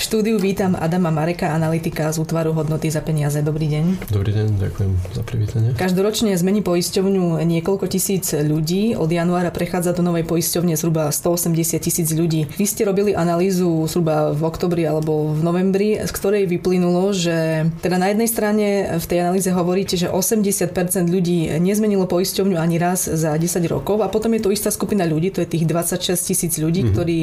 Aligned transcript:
V 0.00 0.08
štúdiu 0.08 0.40
vítam 0.40 0.72
Adama 0.80 1.12
Mareka, 1.12 1.52
analytika 1.52 2.08
z 2.08 2.24
útvaru 2.24 2.56
hodnoty 2.56 2.88
za 2.88 3.04
peniaze. 3.04 3.44
Dobrý 3.44 3.68
deň. 3.68 4.08
Dobrý 4.08 4.32
deň, 4.32 4.46
ďakujem 4.56 4.92
za 5.12 5.22
privítanie. 5.28 5.68
Každoročne 5.76 6.32
zmení 6.40 6.64
poisťovňu 6.64 7.36
niekoľko 7.36 7.84
tisíc 7.84 8.32
ľudí. 8.32 8.96
Od 8.96 9.12
januára 9.12 9.52
prechádza 9.52 9.92
do 9.92 10.00
novej 10.00 10.24
poisťovne 10.24 10.72
zhruba 10.72 11.12
180 11.12 11.84
tisíc 11.84 12.08
ľudí. 12.16 12.48
Vy 12.48 12.64
ste 12.64 12.88
robili 12.88 13.12
analýzu 13.12 13.84
zhruba 13.92 14.32
v 14.32 14.40
oktobri 14.40 14.88
alebo 14.88 15.36
v 15.36 15.44
novembri, 15.44 16.00
z 16.00 16.08
ktorej 16.16 16.48
vyplynulo, 16.48 17.12
že 17.12 17.68
teda 17.84 18.00
na 18.00 18.08
jednej 18.08 18.28
strane 18.32 18.66
v 18.96 19.04
tej 19.04 19.20
analýze 19.20 19.52
hovoríte, 19.52 20.00
že 20.00 20.08
80% 20.08 21.12
ľudí 21.12 21.60
nezmenilo 21.60 22.08
poisťovňu 22.08 22.56
ani 22.56 22.80
raz 22.80 23.04
za 23.04 23.36
10 23.36 23.52
rokov 23.68 24.00
a 24.00 24.08
potom 24.08 24.32
je 24.32 24.40
tu 24.40 24.48
istá 24.48 24.72
skupina 24.72 25.04
ľudí, 25.04 25.28
to 25.28 25.44
je 25.44 25.60
tých 25.60 25.68
26 25.68 26.16
tisíc 26.16 26.56
ľudí, 26.56 26.88
mm-hmm. 26.88 26.96
ktorí 26.96 27.18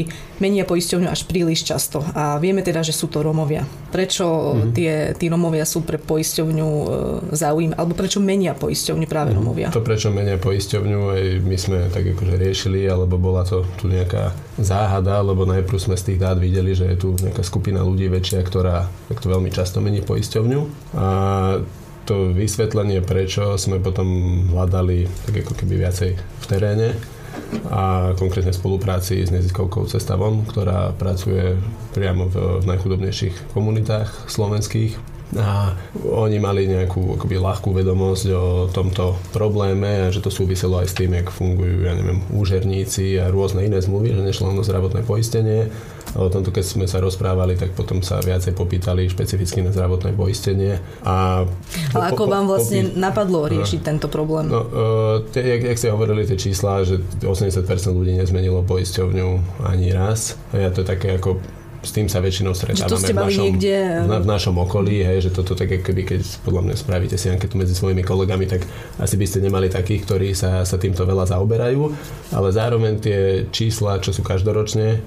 menia 0.46 0.62
poisťovňu 0.62 1.10
až 1.10 1.26
príliš 1.26 1.66
často. 1.66 2.06
A 2.14 2.38
vieme 2.38 2.67
teda, 2.68 2.84
že 2.84 2.92
sú 2.92 3.08
to 3.08 3.24
Rómovia. 3.24 3.64
Prečo 3.88 4.28
mm-hmm. 4.28 4.72
tie, 4.76 4.94
tí 5.16 5.32
Rómovia 5.32 5.64
sú 5.64 5.88
pre 5.88 5.96
poisťovňu 5.96 6.68
e, 6.68 6.86
záujem, 7.32 7.72
alebo 7.72 7.96
prečo 7.96 8.20
menia 8.20 8.52
poisťovňu 8.52 9.08
práve 9.08 9.32
mm-hmm. 9.32 9.40
Rómovia? 9.40 9.68
To 9.72 9.80
prečo 9.80 10.12
menia 10.12 10.36
poisťovňu, 10.36 11.00
aj 11.16 11.24
my 11.48 11.56
sme 11.56 11.78
tak 11.88 12.04
akože 12.12 12.36
riešili, 12.36 12.84
alebo 12.84 13.16
bola 13.16 13.48
to 13.48 13.64
tu 13.80 13.88
nejaká 13.88 14.36
záhada, 14.60 15.24
lebo 15.24 15.48
najprv 15.48 15.80
sme 15.80 15.96
z 15.96 16.12
tých 16.12 16.20
dát 16.20 16.36
videli, 16.36 16.76
že 16.76 16.92
je 16.92 16.98
tu 17.00 17.16
nejaká 17.16 17.40
skupina 17.48 17.80
ľudí 17.80 18.12
väčšia, 18.12 18.44
ktorá 18.44 18.92
takto 19.08 19.32
veľmi 19.32 19.48
často 19.48 19.80
mení 19.80 20.04
poisťovňu. 20.04 20.60
A 21.00 21.08
to 22.08 22.32
vysvetlenie, 22.32 23.04
prečo 23.04 23.60
sme 23.60 23.84
potom 23.84 24.08
hľadali 24.52 25.08
tak 25.28 25.44
ako 25.44 25.54
keby 25.60 25.88
viacej 25.88 26.12
v 26.16 26.46
teréne, 26.48 26.96
a 27.68 28.14
konkrétne 28.16 28.56
v 28.56 28.60
spolupráci 28.60 29.24
s 29.24 29.34
neziskovkou 29.34 29.86
Cesta 29.92 30.16
von, 30.16 30.48
ktorá 30.48 30.96
pracuje 30.96 31.60
priamo 31.92 32.32
v, 32.32 32.64
v 32.64 32.66
najchudobnejších 32.66 33.52
komunitách 33.52 34.32
slovenských 34.32 35.18
a 35.36 35.76
oni 36.08 36.40
mali 36.40 36.72
nejakú 36.72 37.20
akoby 37.20 37.36
ľahkú 37.36 37.76
vedomosť 37.76 38.26
o 38.32 38.46
tomto 38.72 39.20
probléme 39.36 40.08
a 40.08 40.14
že 40.14 40.24
to 40.24 40.32
súviselo 40.32 40.80
aj 40.80 40.88
s 40.88 40.96
tým, 40.96 41.20
jak 41.20 41.28
fungujú, 41.28 41.84
ja 41.84 41.92
neviem, 42.00 42.24
úžerníci 42.32 43.20
a 43.20 43.28
rôzne 43.28 43.68
iné 43.68 43.84
zmluvy, 43.84 44.16
že 44.16 44.24
nešlo 44.24 44.56
len 44.56 44.64
o 44.64 44.64
zdravotné 44.64 45.04
poistenie. 45.04 45.68
O 46.18 46.34
tomto, 46.34 46.50
keď 46.50 46.66
sme 46.66 46.86
sa 46.90 46.98
rozprávali, 46.98 47.54
tak 47.54 47.78
potom 47.78 48.02
sa 48.02 48.18
viacej 48.18 48.58
popýtali 48.58 49.06
špecificky 49.06 49.62
na 49.62 49.70
zdravotné 49.70 50.18
poistenie. 50.18 50.82
A 51.06 51.46
Ale 51.94 52.04
ako 52.10 52.26
po, 52.26 52.32
vám 52.34 52.46
vlastne 52.50 52.90
popí... 52.90 52.98
napadlo 52.98 53.46
riešiť 53.46 53.80
tento 53.86 54.10
problém? 54.10 54.50
No, 54.50 54.66
uh, 54.66 54.66
tie, 55.30 55.46
jak, 55.46 55.62
jak 55.70 55.78
ste 55.78 55.94
hovorili 55.94 56.26
tie 56.26 56.38
čísla, 56.42 56.82
že 56.82 56.98
80% 57.22 57.62
ľudí 57.94 58.18
nezmenilo 58.18 58.66
poisťovňu 58.66 59.62
ani 59.62 59.94
raz. 59.94 60.34
A 60.58 60.66
ja 60.66 60.70
to 60.74 60.82
také 60.82 61.22
ako 61.22 61.38
s 61.88 61.94
tým 61.94 62.10
sa 62.10 62.20
väčšinou 62.20 62.52
stretávame 62.52 63.00
v 63.00 63.16
našom, 63.16 63.46
niekde... 63.48 63.76
v, 64.04 64.12
v 64.12 64.28
našom 64.28 64.56
okolí, 64.60 65.08
hej, 65.08 65.30
že 65.30 65.32
toto 65.32 65.54
tak 65.54 65.72
keby, 65.72 66.04
keď 66.04 66.22
podľa 66.44 66.62
mňa 66.68 66.76
spravíte 66.76 67.16
si 67.16 67.32
anketu 67.32 67.56
medzi 67.56 67.78
svojimi 67.78 68.02
kolegami, 68.02 68.44
tak 68.50 68.66
asi 68.98 69.16
by 69.16 69.26
ste 69.30 69.46
nemali 69.46 69.70
takých, 69.70 70.04
ktorí 70.04 70.34
sa, 70.34 70.66
sa 70.66 70.76
týmto 70.82 71.06
veľa 71.06 71.30
zaoberajú, 71.30 71.82
ale 72.34 72.48
zároveň 72.52 72.94
tie 73.00 73.20
čísla, 73.54 74.02
čo 74.02 74.12
sú 74.12 74.26
každoročne, 74.26 75.00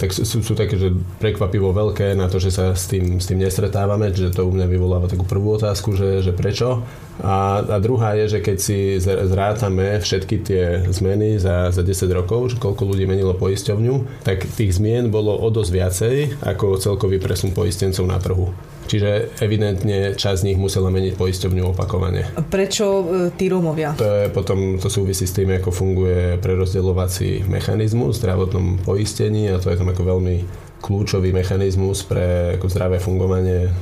tak 0.00 0.16
sú, 0.16 0.40
sú 0.40 0.54
také, 0.56 0.80
že 0.80 0.96
prekvapivo 1.20 1.76
veľké 1.76 2.16
na 2.16 2.26
to, 2.26 2.40
že 2.40 2.50
sa 2.50 2.72
s 2.72 2.88
tým, 2.88 3.20
s 3.20 3.28
tým 3.28 3.44
nestretávame, 3.44 4.08
že 4.10 4.32
to 4.32 4.48
u 4.48 4.52
mňa 4.52 4.64
vyvoláva 4.64 5.12
takú 5.12 5.28
prvú 5.28 5.60
otázku, 5.60 5.92
že, 5.92 6.24
že 6.24 6.32
prečo. 6.32 6.80
A, 7.20 7.60
a 7.60 7.76
druhá 7.76 8.16
je, 8.16 8.38
že 8.38 8.38
keď 8.40 8.56
si 8.56 8.96
zrátame 9.02 10.00
všetky 10.00 10.36
tie 10.40 10.64
zmeny 10.88 11.36
za, 11.36 11.68
za 11.68 11.84
10 11.84 12.08
rokov, 12.16 12.56
že 12.56 12.56
koľko 12.56 12.82
ľudí 12.88 13.04
menilo 13.04 13.36
poisťovňu, 13.36 14.24
tak 14.24 14.48
tých 14.56 14.80
zmien 14.80 15.12
bolo 15.12 15.36
o 15.36 15.48
dosť 15.52 15.70
viacej 15.70 16.16
ako 16.40 16.80
celkový 16.80 17.20
presun 17.20 17.52
poistencov 17.52 18.08
na 18.08 18.16
trhu. 18.16 18.50
Čiže 18.92 19.40
evidentne 19.40 20.12
časť 20.12 20.44
z 20.44 20.46
nich 20.52 20.60
musela 20.60 20.92
meniť 20.92 21.16
poisťovňu 21.16 21.72
opakovane. 21.72 22.36
Prečo 22.52 22.84
e, 22.84 23.04
tí 23.32 23.48
Rómovia? 23.48 23.96
To 23.96 24.04
je 24.04 24.28
potom, 24.28 24.76
to 24.76 24.92
súvisí 24.92 25.24
s 25.24 25.32
tým, 25.32 25.48
ako 25.56 25.72
funguje 25.72 26.36
prerozdeľovací 26.44 27.48
mechanizmus 27.48 28.20
v 28.20 28.28
zdravotnom 28.28 28.84
poistení 28.84 29.48
a 29.48 29.56
to 29.56 29.72
je 29.72 29.80
tam 29.80 29.88
ako 29.88 30.04
veľmi 30.04 30.36
kľúčový 30.84 31.32
mechanizmus 31.32 32.04
pre 32.04 32.60
ako 32.60 32.68
zdravé 32.68 33.00
fungovanie 33.00 33.72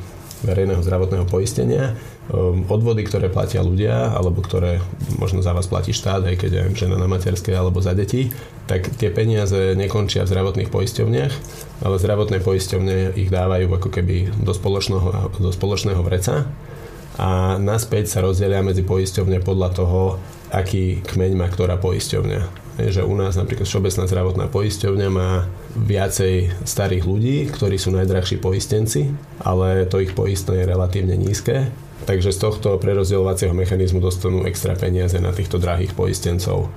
verejného 0.47 0.79
zdravotného 0.79 1.27
poistenia. 1.27 1.99
Ehm, 2.31 2.63
odvody, 2.71 3.03
ktoré 3.03 3.27
platia 3.27 3.59
ľudia, 3.59 4.15
alebo 4.15 4.39
ktoré 4.39 4.79
možno 5.19 5.43
za 5.43 5.51
vás 5.51 5.67
platí 5.67 5.91
štát, 5.91 6.23
aj 6.23 6.37
keď 6.39 6.51
je 6.55 6.87
žena 6.87 6.95
na 6.95 7.11
materskej 7.11 7.59
alebo 7.59 7.83
za 7.83 7.91
deti, 7.91 8.31
tak 8.71 8.87
tie 9.03 9.11
peniaze 9.11 9.75
nekončia 9.75 10.23
v 10.23 10.31
zdravotných 10.31 10.71
poisťovniach, 10.71 11.35
ale 11.83 11.95
zdravotné 11.99 12.39
poisťovne 12.39 13.19
ich 13.19 13.35
dávajú 13.35 13.67
ako 13.75 13.89
keby 13.91 14.31
do 14.47 14.55
spoločného, 14.55 15.43
do 15.43 15.51
spoločného 15.51 15.99
vreca 16.07 16.47
a 17.19 17.59
naspäť 17.59 18.15
sa 18.15 18.23
rozdelia 18.23 18.63
medzi 18.63 18.87
poisťovne 18.87 19.43
podľa 19.43 19.69
toho, 19.75 20.01
aký 20.55 21.03
kmeň 21.03 21.35
má 21.35 21.51
ktorá 21.51 21.83
poisťovňa 21.83 22.63
že 22.81 23.05
u 23.05 23.13
nás 23.13 23.37
napríklad 23.37 23.69
Všeobecná 23.69 24.09
zdravotná 24.09 24.47
poisťovňa 24.49 25.09
má 25.13 25.45
viacej 25.77 26.65
starých 26.65 27.05
ľudí, 27.05 27.37
ktorí 27.53 27.77
sú 27.77 27.93
najdrahší 27.93 28.41
poistenci, 28.41 29.13
ale 29.45 29.85
to 29.85 30.01
ich 30.01 30.17
poistné 30.17 30.65
je 30.65 30.71
relatívne 30.71 31.13
nízke. 31.13 31.69
Takže 32.09 32.33
z 32.33 32.38
tohto 32.41 32.81
prerozdielovacieho 32.81 33.53
mechanizmu 33.53 34.00
dostanú 34.00 34.49
extra 34.49 34.72
peniaze 34.72 35.21
na 35.21 35.34
týchto 35.37 35.61
drahých 35.61 35.93
poistencov. 35.93 36.72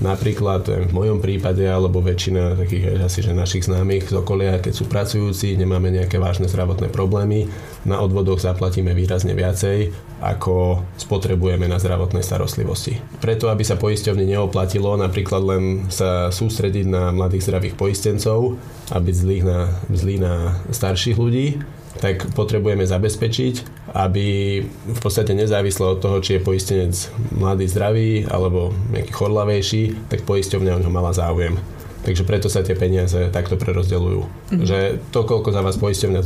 Napríklad 0.00 0.62
eh, 0.72 0.88
v 0.88 0.92
mojom 0.96 1.20
prípade, 1.20 1.66
alebo 1.68 2.00
väčšina 2.00 2.56
takých 2.56 2.84
eh, 2.96 3.04
asi 3.04 3.20
že 3.20 3.36
našich 3.36 3.68
známych 3.68 4.08
z 4.08 4.16
okolia, 4.16 4.62
keď 4.62 4.72
sú 4.72 4.84
pracujúci, 4.88 5.60
nemáme 5.60 5.92
nejaké 5.92 6.16
vážne 6.16 6.48
zdravotné 6.48 6.88
problémy, 6.88 7.50
na 7.84 8.00
odvodoch 8.00 8.40
zaplatíme 8.40 8.96
výrazne 8.96 9.36
viacej, 9.36 9.92
ako 10.24 10.84
spotrebujeme 10.96 11.68
na 11.68 11.76
zdravotnej 11.76 12.24
starostlivosti. 12.24 12.96
Preto, 13.20 13.52
aby 13.52 13.64
sa 13.64 13.76
poisťovne 13.76 14.24
neoplatilo 14.24 14.96
napríklad 14.96 15.42
len 15.44 15.62
sa 15.92 16.32
sústrediť 16.32 16.86
na 16.88 17.12
mladých 17.12 17.48
zdravých 17.52 17.76
poistencov 17.76 18.56
a 18.92 18.96
byť 19.00 19.14
zlých 19.16 19.44
na, 19.44 19.60
zlý 19.92 20.16
na 20.20 20.60
starších 20.72 21.16
ľudí, 21.20 21.60
tak 21.98 22.30
potrebujeme 22.38 22.86
zabezpečiť, 22.86 23.54
aby 23.98 24.26
v 24.68 25.00
podstate 25.02 25.34
nezávisle 25.34 25.82
od 25.82 25.98
toho, 25.98 26.22
či 26.22 26.38
je 26.38 26.46
poistenec 26.46 26.94
mladý, 27.34 27.66
zdravý 27.66 28.30
alebo 28.30 28.70
nejaký 28.94 29.10
chorlavejší, 29.10 29.82
tak 30.06 30.22
poisťovňa 30.22 30.78
o 30.78 30.82
ňo 30.86 30.90
mala 30.94 31.10
záujem. 31.10 31.58
Takže 32.00 32.24
preto 32.24 32.48
sa 32.48 32.64
tie 32.64 32.72
peniaze 32.72 33.28
takto 33.28 33.60
prerozdeľujú. 33.60 34.20
Mm-hmm. 34.24 34.64
Že 34.64 34.78
to, 35.12 35.20
koľko 35.28 35.52
za 35.52 35.60
vás 35.60 35.76
poisťovňa 35.76 36.20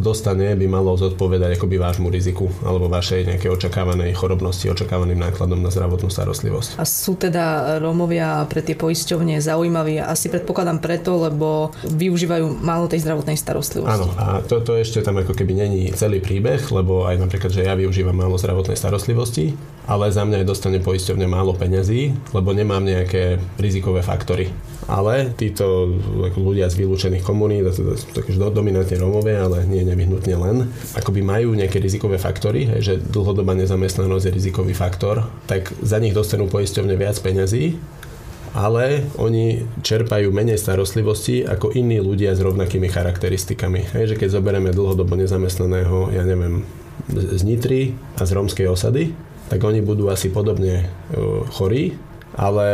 dostane, 0.00 0.56
by 0.56 0.66
malo 0.66 0.96
zodpovedať 0.96 1.60
akoby 1.60 1.76
vášmu 1.76 2.08
riziku 2.08 2.48
alebo 2.64 2.88
vašej 2.88 3.28
nejakej 3.28 3.52
očakávanej 3.52 4.16
chorobnosti, 4.16 4.64
očakávaným 4.72 5.20
nákladom 5.20 5.60
na 5.60 5.68
zdravotnú 5.68 6.08
starostlivosť. 6.08 6.80
A 6.80 6.88
sú 6.88 7.20
teda 7.20 7.76
Rómovia 7.84 8.48
pre 8.48 8.64
tie 8.64 8.72
poisťovne 8.72 9.36
zaujímaví? 9.44 10.00
Asi 10.00 10.32
predpokladám 10.32 10.80
preto, 10.80 11.20
lebo 11.20 11.76
využívajú 11.84 12.64
málo 12.64 12.88
tej 12.88 13.04
zdravotnej 13.04 13.36
starostlivosti. 13.36 13.92
Áno, 13.92 14.08
a 14.16 14.40
toto 14.40 14.70
to 14.70 14.78
ešte 14.78 15.02
tam 15.02 15.18
ako 15.18 15.34
keby 15.34 15.66
není 15.66 15.90
celý 15.90 16.22
príbeh, 16.22 16.62
lebo 16.70 17.02
aj 17.02 17.18
napríklad, 17.18 17.50
že 17.50 17.66
ja 17.66 17.74
využívam 17.74 18.14
málo 18.14 18.38
zdravotnej 18.38 18.78
starostlivosti, 18.78 19.58
ale 19.90 20.14
za 20.14 20.22
mňa 20.22 20.46
dostane 20.46 20.78
poisťovňa 20.78 21.26
málo 21.26 21.58
peňazí, 21.58 22.14
lebo 22.30 22.54
nemám 22.54 22.86
nejaké 22.86 23.42
rizikové 23.58 24.06
faktory 24.06 24.54
ale 24.90 25.30
títo 25.38 25.86
ľudia 26.34 26.66
z 26.66 26.82
vylúčených 26.82 27.22
komunít, 27.22 27.70
takže 28.10 28.42
dominantne 28.50 28.98
Rómové, 28.98 29.38
ale 29.38 29.62
nie 29.70 29.86
nevyhnutne 29.86 30.34
len, 30.34 30.56
akoby 30.98 31.22
majú 31.22 31.54
nejaké 31.54 31.78
rizikové 31.78 32.18
faktory, 32.18 32.66
že 32.82 32.98
dlhodobá 32.98 33.54
nezamestnanosť 33.54 34.26
je 34.26 34.34
rizikový 34.34 34.74
faktor, 34.74 35.30
tak 35.46 35.70
za 35.78 36.02
nich 36.02 36.10
dostanú 36.10 36.50
poisťovne 36.50 36.98
viac 36.98 37.14
peňazí, 37.22 37.78
ale 38.50 39.06
oni 39.14 39.62
čerpajú 39.86 40.34
menej 40.34 40.58
starostlivosti 40.58 41.46
ako 41.46 41.70
iní 41.70 42.02
ľudia 42.02 42.34
s 42.34 42.42
rovnakými 42.42 42.90
charakteristikami. 42.90 43.86
Hej, 43.94 44.14
že 44.14 44.18
keď 44.18 44.42
zoberieme 44.42 44.74
dlhodobo 44.74 45.14
nezamestnaného, 45.14 46.10
ja 46.10 46.26
neviem, 46.26 46.66
z 47.14 47.42
Nitry 47.46 47.94
a 48.18 48.26
z 48.26 48.34
rómskej 48.34 48.66
osady, 48.66 49.14
tak 49.50 49.58
oni 49.66 49.82
budú 49.82 50.06
asi 50.06 50.30
podobne 50.30 50.86
chorí, 51.50 51.98
ale 52.38 52.68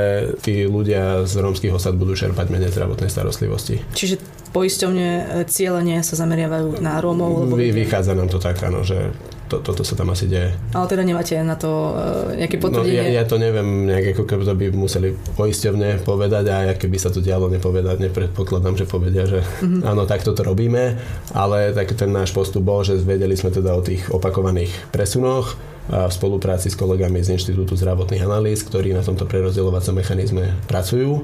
tí 0.44 0.68
ľudia 0.68 1.24
z 1.24 1.40
rómskych 1.40 1.72
osad 1.72 1.96
budú 1.96 2.12
čerpať 2.12 2.52
menej 2.52 2.72
zdravotnej 2.76 3.08
starostlivosti. 3.08 3.80
Čiže 3.96 4.20
poisťovne 4.52 5.08
e, 5.08 5.22
cieľenie 5.48 6.00
sa 6.04 6.16
zameriavajú 6.16 6.80
na 6.84 7.00
Rómov? 7.00 7.48
Lebo... 7.48 7.56
Vy, 7.56 7.72
vychádza 7.72 8.12
nám 8.12 8.28
to 8.28 8.36
tak, 8.36 8.60
áno, 8.64 8.84
že 8.84 9.12
to, 9.46 9.62
toto 9.62 9.86
sa 9.86 9.94
tam 9.94 10.10
asi 10.10 10.26
deje. 10.26 10.52
Ale 10.74 10.86
teda 10.90 11.06
nemáte 11.06 11.38
na 11.38 11.54
to 11.54 11.94
uh, 11.94 12.34
nejaké 12.34 12.58
potvrdenie? 12.58 12.98
No, 12.98 13.14
ja, 13.14 13.22
ja 13.22 13.24
to 13.24 13.38
neviem, 13.38 13.86
nejak 13.86 14.18
ako 14.18 14.24
keby 14.26 14.42
to 14.42 14.54
by 14.58 14.66
museli 14.74 15.08
poisťovne 15.38 16.02
povedať 16.02 16.44
a 16.50 16.56
keby 16.74 16.98
sa 16.98 17.14
to 17.14 17.22
dialo 17.22 17.46
nepovedať, 17.46 18.10
nepredpokladám, 18.10 18.74
že 18.74 18.90
povedia, 18.90 19.22
že 19.22 19.46
mm-hmm. 19.46 19.86
áno, 19.86 20.02
takto 20.02 20.34
to 20.34 20.42
robíme, 20.42 20.98
ale 21.30 21.70
tak 21.70 21.94
ten 21.94 22.10
náš 22.10 22.34
postup 22.34 22.66
bol, 22.66 22.82
že 22.82 22.98
vedeli 22.98 23.38
sme 23.38 23.54
teda 23.54 23.70
o 23.70 23.86
tých 23.86 24.10
opakovaných 24.10 24.90
presunoch, 24.90 25.54
v 25.86 26.12
spolupráci 26.12 26.68
s 26.72 26.76
kolegami 26.78 27.22
z 27.22 27.38
Inštitútu 27.38 27.78
zdravotných 27.78 28.26
analýz, 28.26 28.66
ktorí 28.66 28.90
na 28.90 29.06
tomto 29.06 29.26
prerozdeľovacom 29.26 29.94
mechanizme 29.94 30.54
pracujú. 30.66 31.22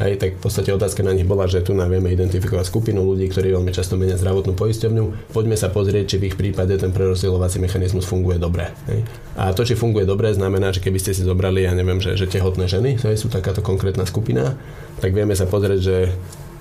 Hej, 0.00 0.18
tak 0.18 0.30
v 0.40 0.42
podstate 0.42 0.72
otázka 0.72 1.04
na 1.04 1.12
nich 1.12 1.28
bola, 1.28 1.44
že 1.46 1.62
tu 1.62 1.76
vieme 1.76 2.08
identifikovať 2.10 2.64
skupinu 2.64 3.04
ľudí, 3.04 3.28
ktorí 3.28 3.52
veľmi 3.52 3.70
často 3.70 3.94
menia 3.94 4.16
zdravotnú 4.18 4.56
poisťovňu. 4.56 5.30
Poďme 5.30 5.54
sa 5.54 5.68
pozrieť, 5.68 6.04
či 6.10 6.16
v 6.18 6.32
ich 6.32 6.36
prípade 6.40 6.74
ten 6.74 6.90
prerozdielovací 6.90 7.60
mechanizmus 7.60 8.08
funguje 8.08 8.40
dobre. 8.40 8.72
Hej. 8.88 9.04
A 9.36 9.52
to, 9.52 9.62
či 9.62 9.78
funguje 9.78 10.08
dobre, 10.08 10.32
znamená, 10.32 10.72
že 10.72 10.80
keby 10.80 10.98
ste 10.98 11.12
si 11.12 11.22
zobrali, 11.22 11.68
ja 11.68 11.76
neviem, 11.76 12.00
že, 12.00 12.16
že 12.16 12.26
tehotné 12.26 12.66
ženy, 12.66 12.98
hej, 13.04 13.20
sú 13.20 13.28
takáto 13.28 13.60
konkrétna 13.60 14.08
skupina, 14.08 14.56
tak 14.98 15.12
vieme 15.12 15.36
sa 15.36 15.44
pozrieť, 15.44 15.78
že 15.78 15.96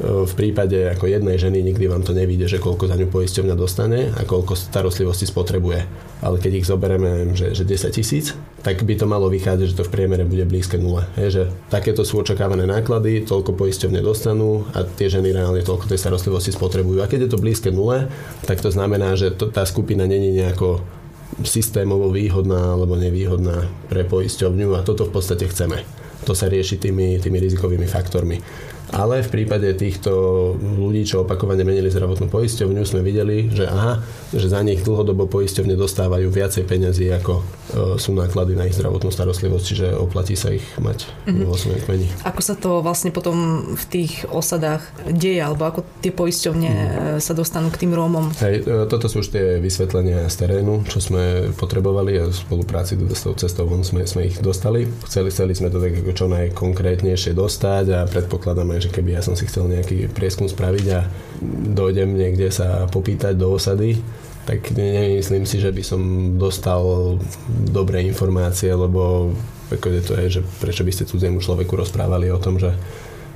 v 0.02 0.34
prípade 0.34 0.90
ako 0.98 1.06
jednej 1.06 1.38
ženy 1.38 1.62
nikdy 1.62 1.86
vám 1.86 2.02
to 2.02 2.18
nevíde, 2.18 2.50
že 2.50 2.58
koľko 2.58 2.90
za 2.90 2.98
ňu 2.98 3.14
poisťovňa 3.14 3.54
dostane 3.54 4.10
a 4.10 4.26
koľko 4.26 4.58
starostlivosti 4.58 5.30
spotrebuje. 5.30 5.86
Ale 6.26 6.42
keď 6.42 6.52
ich 6.58 6.70
zoberieme, 6.70 7.38
že, 7.38 7.54
že 7.54 7.70
10 7.70 7.94
tisíc, 7.94 8.34
tak 8.66 8.82
by 8.82 8.98
to 8.98 9.06
malo 9.06 9.30
vychádzať, 9.30 9.68
že 9.70 9.78
to 9.78 9.86
v 9.86 9.94
priemere 9.94 10.26
bude 10.26 10.42
blízke 10.50 10.82
nule. 10.82 11.06
Je, 11.18 11.30
že 11.30 11.44
takéto 11.70 12.02
sú 12.02 12.18
očakávané 12.18 12.66
náklady, 12.66 13.30
toľko 13.30 13.54
poisťovne 13.54 14.02
dostanú 14.02 14.66
a 14.74 14.82
tie 14.82 15.06
ženy 15.06 15.38
reálne 15.38 15.62
toľko 15.62 15.94
tej 15.94 16.02
starostlivosti 16.02 16.50
spotrebujú. 16.50 17.06
A 17.06 17.10
keď 17.10 17.30
je 17.30 17.32
to 17.38 17.42
blízke 17.42 17.70
nule, 17.70 18.10
tak 18.50 18.58
to 18.58 18.74
znamená, 18.74 19.14
že 19.14 19.34
to, 19.38 19.54
tá 19.54 19.70
skupina 19.70 20.10
není 20.10 20.34
nejako 20.34 20.82
systémovo 21.46 22.10
výhodná 22.10 22.74
alebo 22.74 22.98
nevýhodná 22.98 23.70
pre 23.88 24.02
poisťovňu 24.04 24.76
a 24.78 24.86
toto 24.86 25.06
v 25.06 25.14
podstate 25.14 25.46
chceme. 25.46 25.86
To 26.26 26.38
sa 26.38 26.50
rieši 26.50 26.78
tými, 26.78 27.18
tými 27.18 27.38
rizikovými 27.42 27.90
faktormi. 27.90 28.38
Ale 28.92 29.24
v 29.24 29.32
prípade 29.32 29.72
týchto 29.80 30.12
ľudí, 30.60 31.08
čo 31.08 31.24
opakovane 31.24 31.64
menili 31.64 31.88
zdravotnú 31.88 32.28
poisťovňu, 32.28 32.84
sme 32.84 33.00
videli, 33.00 33.48
že 33.48 33.64
aha, 33.64 34.04
že 34.36 34.52
za 34.52 34.60
nich 34.60 34.84
dlhodobo 34.84 35.32
poisťovne 35.32 35.80
dostávajú 35.80 36.28
viacej 36.28 36.68
peniazy, 36.68 37.08
ako 37.08 37.40
sú 37.98 38.12
náklady 38.16 38.54
na 38.56 38.68
ich 38.68 38.76
zdravotnú 38.76 39.10
starostlivosť, 39.10 39.66
čiže 39.66 39.88
oplatí 39.96 40.36
sa 40.36 40.52
ich 40.52 40.64
mať 40.78 41.08
mm-hmm. 41.08 41.46
vo 41.48 41.56
svojom 41.56 41.82
kmeni. 41.88 42.08
Ako 42.28 42.42
sa 42.44 42.56
to 42.56 42.84
vlastne 42.84 43.12
potom 43.16 43.68
v 43.76 43.86
tých 43.88 44.28
osadách 44.28 44.84
deje, 45.08 45.40
alebo 45.40 45.68
ako 45.68 45.80
tie 46.04 46.12
poisťovne 46.12 46.70
mm. 46.70 46.88
sa 47.24 47.34
dostanú 47.36 47.72
k 47.72 47.88
tým 47.88 47.96
Rómom? 47.96 48.32
Hej, 48.44 48.64
e, 48.64 48.86
toto 48.88 49.08
sú 49.08 49.24
už 49.24 49.32
tie 49.32 49.46
vysvetlenia 49.64 50.28
z 50.28 50.36
terénu, 50.46 50.84
čo 50.88 51.00
sme 51.00 51.54
potrebovali 51.56 52.20
a 52.20 52.28
v 52.28 52.36
spolupráci 52.36 53.00
s 53.00 53.24
tou 53.24 53.34
cestou 53.36 53.68
von 53.68 53.84
sme, 53.86 54.04
sme 54.04 54.28
ich 54.28 54.38
dostali. 54.40 54.88
Chceli, 55.08 55.32
chceli 55.32 55.54
sme 55.56 55.72
to 55.72 55.80
tak 55.80 55.96
ako 56.02 56.12
čo 56.12 56.26
najkonkrétnejšie 56.28 57.32
dostať 57.36 57.86
a 57.96 58.00
predpokladáme, 58.08 58.80
že 58.80 58.92
keby 58.92 59.20
ja 59.20 59.22
som 59.24 59.38
si 59.38 59.48
chcel 59.48 59.72
nejaký 59.72 60.12
prieskum 60.12 60.50
spraviť 60.50 60.86
a 60.92 61.08
dojdem 61.72 62.14
niekde 62.16 62.52
sa 62.52 62.86
popýtať 62.90 63.38
do 63.40 63.56
osady, 63.56 64.02
tak 64.46 64.74
nemyslím 64.74 65.46
si, 65.46 65.62
že 65.62 65.70
by 65.70 65.84
som 65.86 66.02
dostal 66.42 66.82
dobré 67.50 68.02
informácie, 68.06 68.74
lebo 68.74 69.32
ako 69.72 69.88
je 69.88 70.02
to 70.04 70.14
je, 70.20 70.28
že 70.40 70.42
prečo 70.60 70.84
by 70.84 70.92
ste 70.92 71.08
cudziemu 71.08 71.40
človeku 71.40 71.78
rozprávali 71.78 72.28
o 72.34 72.42
tom, 72.42 72.60
že 72.60 72.76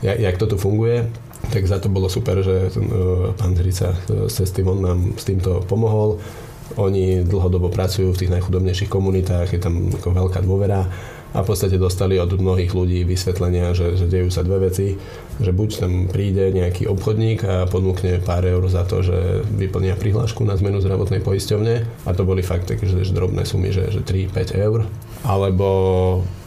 jak, 0.04 0.36
to 0.36 0.46
tu 0.46 0.58
funguje, 0.60 1.08
tak 1.54 1.64
za 1.64 1.80
to 1.80 1.88
bolo 1.88 2.12
super, 2.12 2.44
že 2.44 2.68
uh, 2.74 3.32
pán 3.38 3.56
Zrica 3.56 3.96
z 4.10 4.34
cesty 4.34 4.66
von 4.66 4.82
nám 4.82 5.00
s 5.16 5.24
týmto 5.24 5.64
pomohol. 5.64 6.20
Oni 6.82 7.22
dlhodobo 7.22 7.70
pracujú 7.70 8.12
v 8.12 8.20
tých 8.26 8.34
najchudobnejších 8.34 8.90
komunitách, 8.90 9.54
je 9.54 9.62
tam 9.62 9.94
veľká 9.94 10.42
dôvera 10.42 10.90
a 11.36 11.44
v 11.44 11.48
podstate 11.52 11.76
dostali 11.76 12.16
od 12.16 12.32
mnohých 12.32 12.72
ľudí 12.72 13.04
vysvetlenia, 13.04 13.76
že, 13.76 14.00
že 14.00 14.08
dejú 14.08 14.32
sa 14.32 14.48
dve 14.48 14.72
veci, 14.72 14.96
že 15.44 15.52
buď 15.52 15.70
tam 15.84 15.92
príde 16.08 16.56
nejaký 16.56 16.88
obchodník 16.88 17.44
a 17.44 17.68
ponúkne 17.68 18.24
pár 18.24 18.48
eur 18.48 18.64
za 18.72 18.88
to, 18.88 19.04
že 19.04 19.44
vyplnia 19.44 20.00
prihlášku 20.00 20.48
na 20.48 20.56
zmenu 20.56 20.80
zdravotnej 20.80 21.20
poisťovne. 21.20 22.08
A 22.08 22.10
to 22.16 22.24
boli 22.24 22.40
fakt 22.40 22.72
také, 22.72 22.88
že, 22.88 23.04
drobné 23.12 23.44
sumy, 23.44 23.76
že, 23.76 23.92
že 23.92 24.00
3-5 24.00 24.56
eur. 24.56 24.88
Alebo 25.28 25.68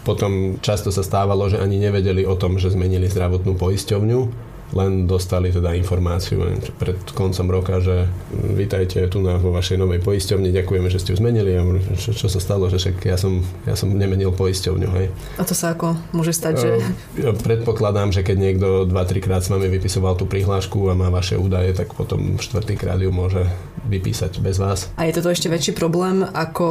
potom 0.08 0.56
často 0.64 0.88
sa 0.88 1.04
stávalo, 1.04 1.52
že 1.52 1.60
ani 1.60 1.76
nevedeli 1.76 2.24
o 2.24 2.32
tom, 2.32 2.56
že 2.56 2.72
zmenili 2.72 3.12
zdravotnú 3.12 3.60
poisťovňu 3.60 4.47
len 4.76 5.08
dostali 5.08 5.48
teda 5.48 5.72
informáciu 5.72 6.44
pred 6.76 7.00
koncom 7.16 7.46
roka, 7.48 7.80
že 7.80 8.04
vítajte 8.32 9.00
tu 9.08 9.24
na, 9.24 9.40
vo 9.40 9.56
vašej 9.56 9.80
novej 9.80 10.04
poisťovni, 10.04 10.52
ďakujeme, 10.52 10.88
že 10.92 11.00
ste 11.00 11.16
ju 11.16 11.20
zmenili. 11.20 11.56
A 11.56 11.64
čo, 11.96 12.12
čo 12.12 12.28
sa 12.28 12.40
stalo, 12.40 12.68
že 12.68 12.76
však 12.76 12.96
ja 13.08 13.16
som, 13.16 13.40
ja 13.64 13.72
som 13.72 13.88
nemenil 13.88 14.28
poisťovňu. 14.36 14.88
Hej. 14.92 15.06
A 15.40 15.42
to 15.48 15.56
sa 15.56 15.72
ako 15.72 15.96
môže 16.12 16.36
stať, 16.36 16.54
že... 16.60 16.70
Ja 17.16 17.32
predpokladám, 17.32 18.12
že 18.12 18.20
keď 18.20 18.36
niekto 18.36 18.68
2-3 18.84 19.24
krát 19.24 19.40
s 19.40 19.48
vami 19.48 19.72
vypisoval 19.72 20.20
tú 20.20 20.28
prihlášku 20.28 20.92
a 20.92 20.98
má 20.98 21.08
vaše 21.08 21.40
údaje, 21.40 21.72
tak 21.72 21.96
potom 21.96 22.36
štvrtýkrát 22.36 23.00
ju 23.00 23.08
môže 23.08 23.48
vypísať 23.86 24.42
bez 24.42 24.58
vás. 24.58 24.90
A 24.98 25.06
je 25.06 25.14
toto 25.14 25.30
ešte 25.30 25.46
väčší 25.46 25.72
problém 25.76 26.24
ako 26.24 26.66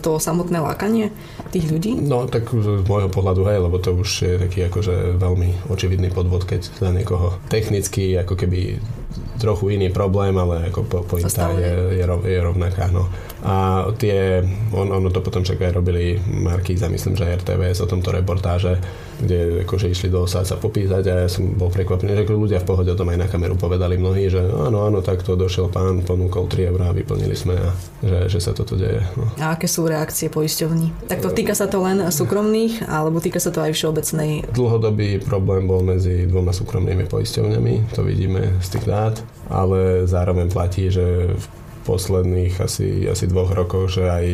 to 0.00 0.16
samotné 0.16 0.62
lákanie 0.62 1.12
tých 1.50 1.68
ľudí? 1.68 1.98
No 2.00 2.24
tak 2.30 2.48
z 2.52 2.86
môjho 2.86 3.10
pohľadu 3.10 3.42
hej, 3.50 3.58
lebo 3.60 3.76
to 3.82 3.92
už 3.92 4.10
je 4.24 4.34
taký 4.38 4.66
akože 4.70 5.18
veľmi 5.18 5.72
očividný 5.72 6.08
podvod, 6.14 6.46
keď 6.46 6.70
za 6.70 6.90
niekoho 6.94 7.36
technicky 7.50 8.16
ako 8.16 8.34
keby 8.38 8.80
trochu 9.40 9.74
iný 9.74 9.88
problém, 9.88 10.36
ale 10.36 10.68
ako 10.68 10.80
po, 10.84 10.98
pointa 11.02 11.50
je, 11.56 11.96
je, 11.96 12.04
rov, 12.04 12.22
je 12.28 12.38
rovnaká. 12.38 12.92
No. 12.92 13.08
A 13.40 13.88
tie, 13.96 14.44
on, 14.76 14.92
ono 14.92 15.08
to 15.08 15.24
potom 15.24 15.40
však 15.40 15.64
aj 15.64 15.72
robili 15.72 16.20
Marky, 16.28 16.76
myslím, 16.76 17.16
že 17.16 17.40
RTVS 17.40 17.80
o 17.80 17.88
tomto 17.88 18.12
reportáže, 18.12 18.76
kde 19.16 19.64
akože 19.64 19.88
išli 19.88 20.12
do 20.12 20.28
osad 20.28 20.44
sa 20.44 20.60
popísať 20.60 21.04
a 21.08 21.14
ja 21.24 21.28
som 21.28 21.56
bol 21.56 21.72
prekvapený, 21.72 22.20
že 22.20 22.28
ľudia 22.28 22.60
v 22.60 22.68
pohode 22.68 22.92
o 22.92 22.98
tom 23.00 23.08
aj 23.08 23.16
na 23.16 23.28
kameru 23.32 23.56
povedali 23.56 23.96
mnohí, 23.96 24.28
že 24.28 24.44
áno, 24.44 24.84
áno, 24.84 25.00
takto 25.00 25.40
došiel 25.40 25.72
pán, 25.72 26.04
ponúkol 26.04 26.52
3 26.52 26.68
eurá 26.68 26.92
vyplnili 26.92 27.32
sme 27.32 27.56
a 27.56 27.72
že, 28.04 28.36
že 28.36 28.38
sa 28.44 28.52
toto 28.52 28.76
deje. 28.76 29.00
No. 29.16 29.24
A 29.40 29.56
aké 29.56 29.64
sú 29.64 29.88
reakcie 29.88 30.28
poisťovní? 30.28 31.08
Tak 31.08 31.24
to 31.24 31.32
týka 31.32 31.56
sa 31.56 31.64
to 31.64 31.80
len 31.80 32.12
súkromných, 32.12 32.84
alebo 32.92 33.24
týka 33.24 33.40
sa 33.40 33.48
to 33.48 33.64
aj 33.64 33.72
všeobecnej? 33.72 34.52
Dlhodobý 34.52 35.16
problém 35.24 35.64
bol 35.64 35.80
medzi 35.80 36.28
dvoma 36.28 36.52
súkromnými 36.52 37.08
poisťovňami, 37.08 37.96
to 37.96 38.04
vidíme 38.04 38.60
z 38.60 38.68
tých 38.76 38.84
dát, 38.84 39.09
ale 39.50 40.04
zároveň 40.06 40.52
platí, 40.52 40.92
že 40.92 41.34
v 41.34 41.44
posledných 41.88 42.60
asi, 42.60 43.08
asi 43.08 43.24
dvoch 43.26 43.56
rokoch, 43.56 43.88
že 43.88 44.04
aj 44.06 44.26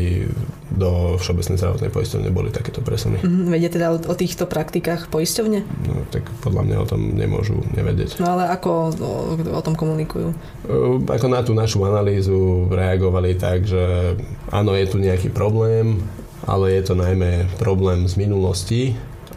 do 0.77 1.15
Všeobecnej 1.17 1.57
zdravotnej 1.57 1.91
poisťovne 1.95 2.31
boli 2.35 2.51
takéto 2.51 2.83
presuny. 2.83 3.23
Mm, 3.23 3.49
vedia 3.49 3.71
teda 3.71 3.95
o, 3.95 3.97
o 3.97 4.15
týchto 4.19 4.51
praktikách 4.51 5.07
poisťovne? 5.09 5.63
No, 5.87 6.05
tak 6.11 6.27
podľa 6.43 6.63
mňa 6.67 6.77
o 6.83 6.87
tom 6.91 7.01
nemôžu 7.15 7.63
nevedieť. 7.73 8.19
No 8.19 8.35
ale 8.35 8.51
ako 8.51 8.71
o, 8.99 9.13
o 9.57 9.63
tom 9.63 9.79
komunikujú? 9.79 10.35
Uh, 10.67 10.99
ako 11.07 11.27
na 11.31 11.41
tú 11.47 11.55
našu 11.55 11.81
analýzu 11.87 12.67
reagovali 12.69 13.39
tak, 13.39 13.65
že 13.65 14.19
áno, 14.51 14.75
je 14.75 14.87
tu 14.91 14.99
nejaký 14.99 15.31
problém, 15.31 16.03
ale 16.45 16.75
je 16.77 16.83
to 16.83 16.95
najmä 16.99 17.47
problém 17.63 18.05
z 18.11 18.15
minulosti 18.19 18.83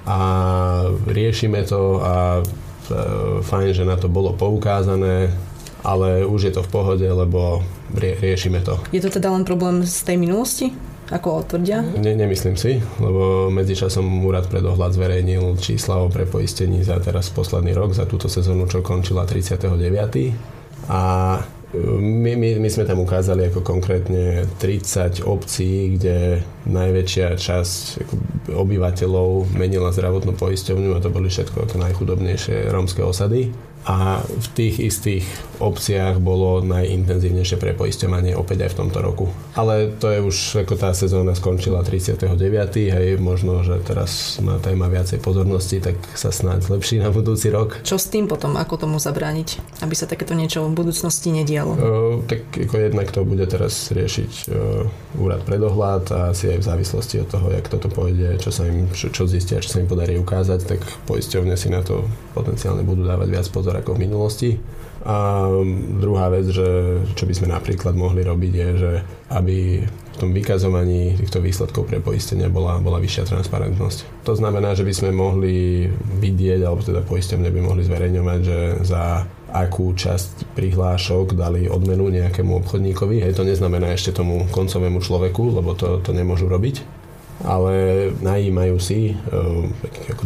a 0.09 0.19
riešime 1.05 1.61
to 1.69 2.01
a 2.01 2.41
fajn, 3.45 3.69
že 3.73 3.83
na 3.85 3.95
to 3.95 4.11
bolo 4.11 4.33
poukázané, 4.33 5.31
ale 5.83 6.25
už 6.27 6.41
je 6.49 6.53
to 6.53 6.61
v 6.65 6.71
pohode, 6.71 7.07
lebo 7.07 7.63
rie, 7.95 8.17
riešime 8.19 8.59
to. 8.61 8.77
Je 8.91 8.99
to 8.99 9.09
teda 9.09 9.31
len 9.31 9.47
problém 9.47 9.85
z 9.87 10.03
tej 10.03 10.17
minulosti? 10.19 10.75
Ako 11.09 11.41
tvrdia? 11.41 11.81
Ne, 11.81 12.13
nemyslím 12.13 12.53
si, 12.53 12.77
lebo 13.01 13.49
medzičasom 13.49 14.05
úrad 14.29 14.45
pre 14.45 14.61
dohľad 14.61 14.93
zverejnil 14.93 15.57
čísla 15.57 16.05
o 16.05 16.05
prepoistení 16.05 16.85
za 16.85 17.01
teraz 17.01 17.33
posledný 17.33 17.73
rok, 17.73 17.97
za 17.97 18.05
túto 18.05 18.29
sezónu, 18.29 18.69
čo 18.69 18.85
končila 18.85 19.25
39. 19.25 19.73
A 20.85 21.01
my, 21.77 22.33
my, 22.33 22.57
my 22.57 22.69
sme 22.69 22.81
tam 22.81 23.05
ukázali 23.05 23.53
ako 23.53 23.61
konkrétne 23.61 24.49
30 24.57 25.21
obcí, 25.21 25.97
kde 25.97 26.41
najväčšia 26.65 27.37
časť 27.37 28.09
obyvateľov 28.49 29.53
menila 29.53 29.93
zdravotnú 29.93 30.33
poisťovňu 30.33 30.97
a 30.97 31.03
to 31.03 31.13
boli 31.13 31.29
všetko 31.29 31.69
ako 31.69 31.75
najchudobnejšie 31.77 32.73
rómske 32.73 33.05
osady. 33.05 33.53
A 33.85 34.25
v 34.25 34.47
tých 34.57 34.75
istých 34.81 35.25
obciach 35.59 36.17
bolo 36.23 36.63
najintenzívnejšie 36.63 37.59
prepoisťovanie 37.59 38.33
opäť 38.33 38.67
aj 38.67 38.71
v 38.73 38.79
tomto 38.79 38.99
roku. 39.03 39.25
Ale 39.59 39.91
to 39.99 40.07
je 40.09 40.19
už, 40.23 40.37
ako 40.65 40.73
tá 40.79 40.95
sezóna 40.95 41.35
skončila 41.35 41.83
39. 41.83 42.25
Hej, 42.89 43.19
možno, 43.19 43.61
že 43.61 43.77
teraz 43.83 44.39
má 44.39 44.57
téma 44.57 44.87
viacej 44.87 45.19
pozornosti, 45.19 45.83
tak 45.83 45.99
sa 46.15 46.31
snáď 46.31 46.65
zlepší 46.65 47.03
na 47.03 47.11
budúci 47.11 47.51
rok. 47.51 47.83
Čo 47.83 47.99
s 47.99 48.07
tým 48.07 48.31
potom, 48.31 48.55
ako 48.55 48.87
tomu 48.87 48.97
zabrániť, 48.97 49.83
aby 49.83 49.93
sa 49.93 50.07
takéto 50.07 50.33
niečo 50.33 50.63
v 50.63 50.73
budúcnosti 50.73 51.29
nedialo? 51.29 51.71
Uh, 51.75 52.15
tak 52.25 52.47
ako 52.55 52.75
jednak 52.79 53.07
to 53.11 53.27
bude 53.27 53.43
teraz 53.51 53.91
riešiť 53.91 54.31
uh, 54.49 55.19
úrad 55.19 55.43
pre 55.43 55.59
dohľad 55.59 56.03
a 56.15 56.19
asi 56.31 56.55
aj 56.55 56.59
v 56.63 56.67
závislosti 56.71 57.15
od 57.19 57.27
toho, 57.27 57.47
jak 57.51 57.67
toto 57.67 57.91
pôjde, 57.91 58.39
čo 58.39 58.49
sa 58.55 58.63
im, 58.63 58.87
čo, 58.95 59.11
čo 59.11 59.27
zistia, 59.27 59.59
čo 59.59 59.75
sa 59.75 59.83
im 59.83 59.91
podarí 59.91 60.15
ukázať, 60.15 60.59
tak 60.63 60.81
poisťovne 61.05 61.55
si 61.59 61.67
na 61.67 61.83
to 61.83 62.07
potenciálne 62.31 62.87
budú 62.87 63.03
dávať 63.03 63.27
viac 63.27 63.47
pozor 63.51 63.75
ako 63.75 63.99
v 63.99 64.03
minulosti. 64.07 64.51
A 65.07 65.47
druhá 65.95 66.27
vec, 66.27 66.51
že 66.51 66.99
čo 67.15 67.23
by 67.23 67.33
sme 67.33 67.47
napríklad 67.55 67.95
mohli 67.95 68.19
robiť 68.19 68.53
je, 68.53 68.69
že 68.75 68.91
aby 69.31 69.79
v 69.79 70.15
tom 70.19 70.35
vykazovaní 70.35 71.15
týchto 71.15 71.39
výsledkov 71.39 71.87
pre 71.87 72.03
poistenia 72.03 72.51
bola, 72.51 72.83
bola 72.83 72.99
vyššia 72.99 73.31
transparentnosť. 73.31 74.27
To 74.27 74.35
znamená, 74.35 74.75
že 74.75 74.83
by 74.83 74.91
sme 74.91 75.15
mohli 75.15 75.87
vidieť, 76.19 76.59
alebo 76.67 76.83
teda 76.83 77.07
poistenie 77.07 77.47
by 77.47 77.63
mohli 77.63 77.87
zverejňovať, 77.87 78.39
že 78.43 78.59
za 78.83 79.23
akú 79.49 79.95
časť 79.95 80.51
prihlášok 80.53 81.39
dali 81.39 81.71
odmenu 81.71 82.11
nejakému 82.11 82.59
obchodníkovi. 82.59 83.23
Hej, 83.23 83.39
to 83.39 83.47
neznamená 83.47 83.95
ešte 83.95 84.11
tomu 84.11 84.51
koncovému 84.51 84.99
človeku, 84.99 85.55
lebo 85.55 85.73
to, 85.79 86.03
to 86.03 86.11
nemôžu 86.11 86.51
robiť 86.51 86.99
ale 87.39 88.11
najímajú 88.19 88.75
si 88.83 89.11
e, 89.11 89.13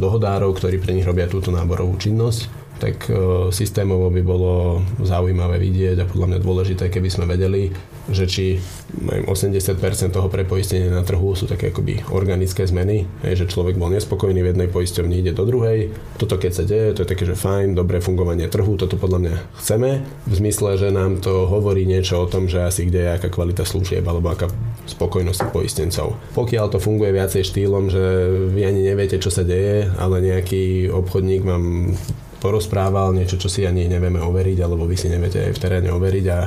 dohodárov, 0.02 0.58
ktorí 0.58 0.82
pre 0.82 0.98
nich 0.98 1.06
robia 1.06 1.30
túto 1.30 1.54
náborovú 1.54 1.94
činnosť 2.02 2.63
tak 2.84 3.08
e, 3.08 3.16
systémovo 3.56 4.12
by 4.12 4.22
bolo 4.28 4.84
zaujímavé 5.00 5.56
vidieť 5.56 6.04
a 6.04 6.10
podľa 6.10 6.36
mňa 6.36 6.40
dôležité, 6.44 6.92
keby 6.92 7.08
sme 7.08 7.24
vedeli, 7.32 7.72
že 8.12 8.28
či 8.28 8.60
80% 9.00 9.80
toho 10.12 10.28
prepoistenia 10.28 10.92
na 10.92 11.08
trhu 11.08 11.32
sú 11.32 11.48
také 11.48 11.72
akoby 11.72 12.04
organické 12.12 12.68
zmeny, 12.68 13.08
že 13.24 13.48
človek 13.48 13.80
bol 13.80 13.88
nespokojný 13.88 14.44
v 14.44 14.52
jednej 14.52 14.68
poisťovni, 14.68 15.24
ide 15.24 15.32
do 15.32 15.48
druhej. 15.48 15.96
Toto 16.20 16.36
keď 16.36 16.52
sa 16.52 16.68
deje, 16.68 16.92
to 16.92 17.08
je 17.08 17.12
také, 17.16 17.24
že 17.24 17.40
fajn, 17.40 17.80
dobré 17.80 18.04
fungovanie 18.04 18.52
trhu, 18.52 18.76
toto 18.76 19.00
podľa 19.00 19.20
mňa 19.24 19.36
chceme, 19.64 20.04
v 20.04 20.34
zmysle, 20.36 20.76
že 20.76 20.92
nám 20.92 21.24
to 21.24 21.48
hovorí 21.48 21.88
niečo 21.88 22.20
o 22.20 22.28
tom, 22.28 22.52
že 22.52 22.68
asi 22.68 22.84
kde 22.84 23.08
je 23.08 23.14
aká 23.16 23.32
kvalita 23.32 23.64
služieb 23.64 24.04
alebo 24.04 24.36
aká 24.36 24.52
spokojnosť 24.92 25.56
poistencov. 25.56 26.20
Pokiaľ 26.36 26.76
to 26.76 26.84
funguje 26.84 27.16
viacej 27.16 27.48
štýlom, 27.48 27.88
že 27.88 28.04
vy 28.52 28.68
ani 28.68 28.84
neviete, 28.84 29.16
čo 29.24 29.32
sa 29.32 29.48
deje, 29.48 29.88
ale 29.96 30.20
nejaký 30.20 30.92
obchodník 30.92 31.48
vám 31.48 31.96
porozprával 32.44 33.16
niečo, 33.16 33.40
čo 33.40 33.48
si 33.48 33.64
ani 33.64 33.88
nevieme 33.88 34.20
overiť, 34.20 34.60
alebo 34.60 34.84
vy 34.84 35.00
si 35.00 35.08
neviete 35.08 35.40
aj 35.40 35.56
v 35.56 35.62
teréne 35.64 35.96
overiť 35.96 36.26
a 36.28 36.38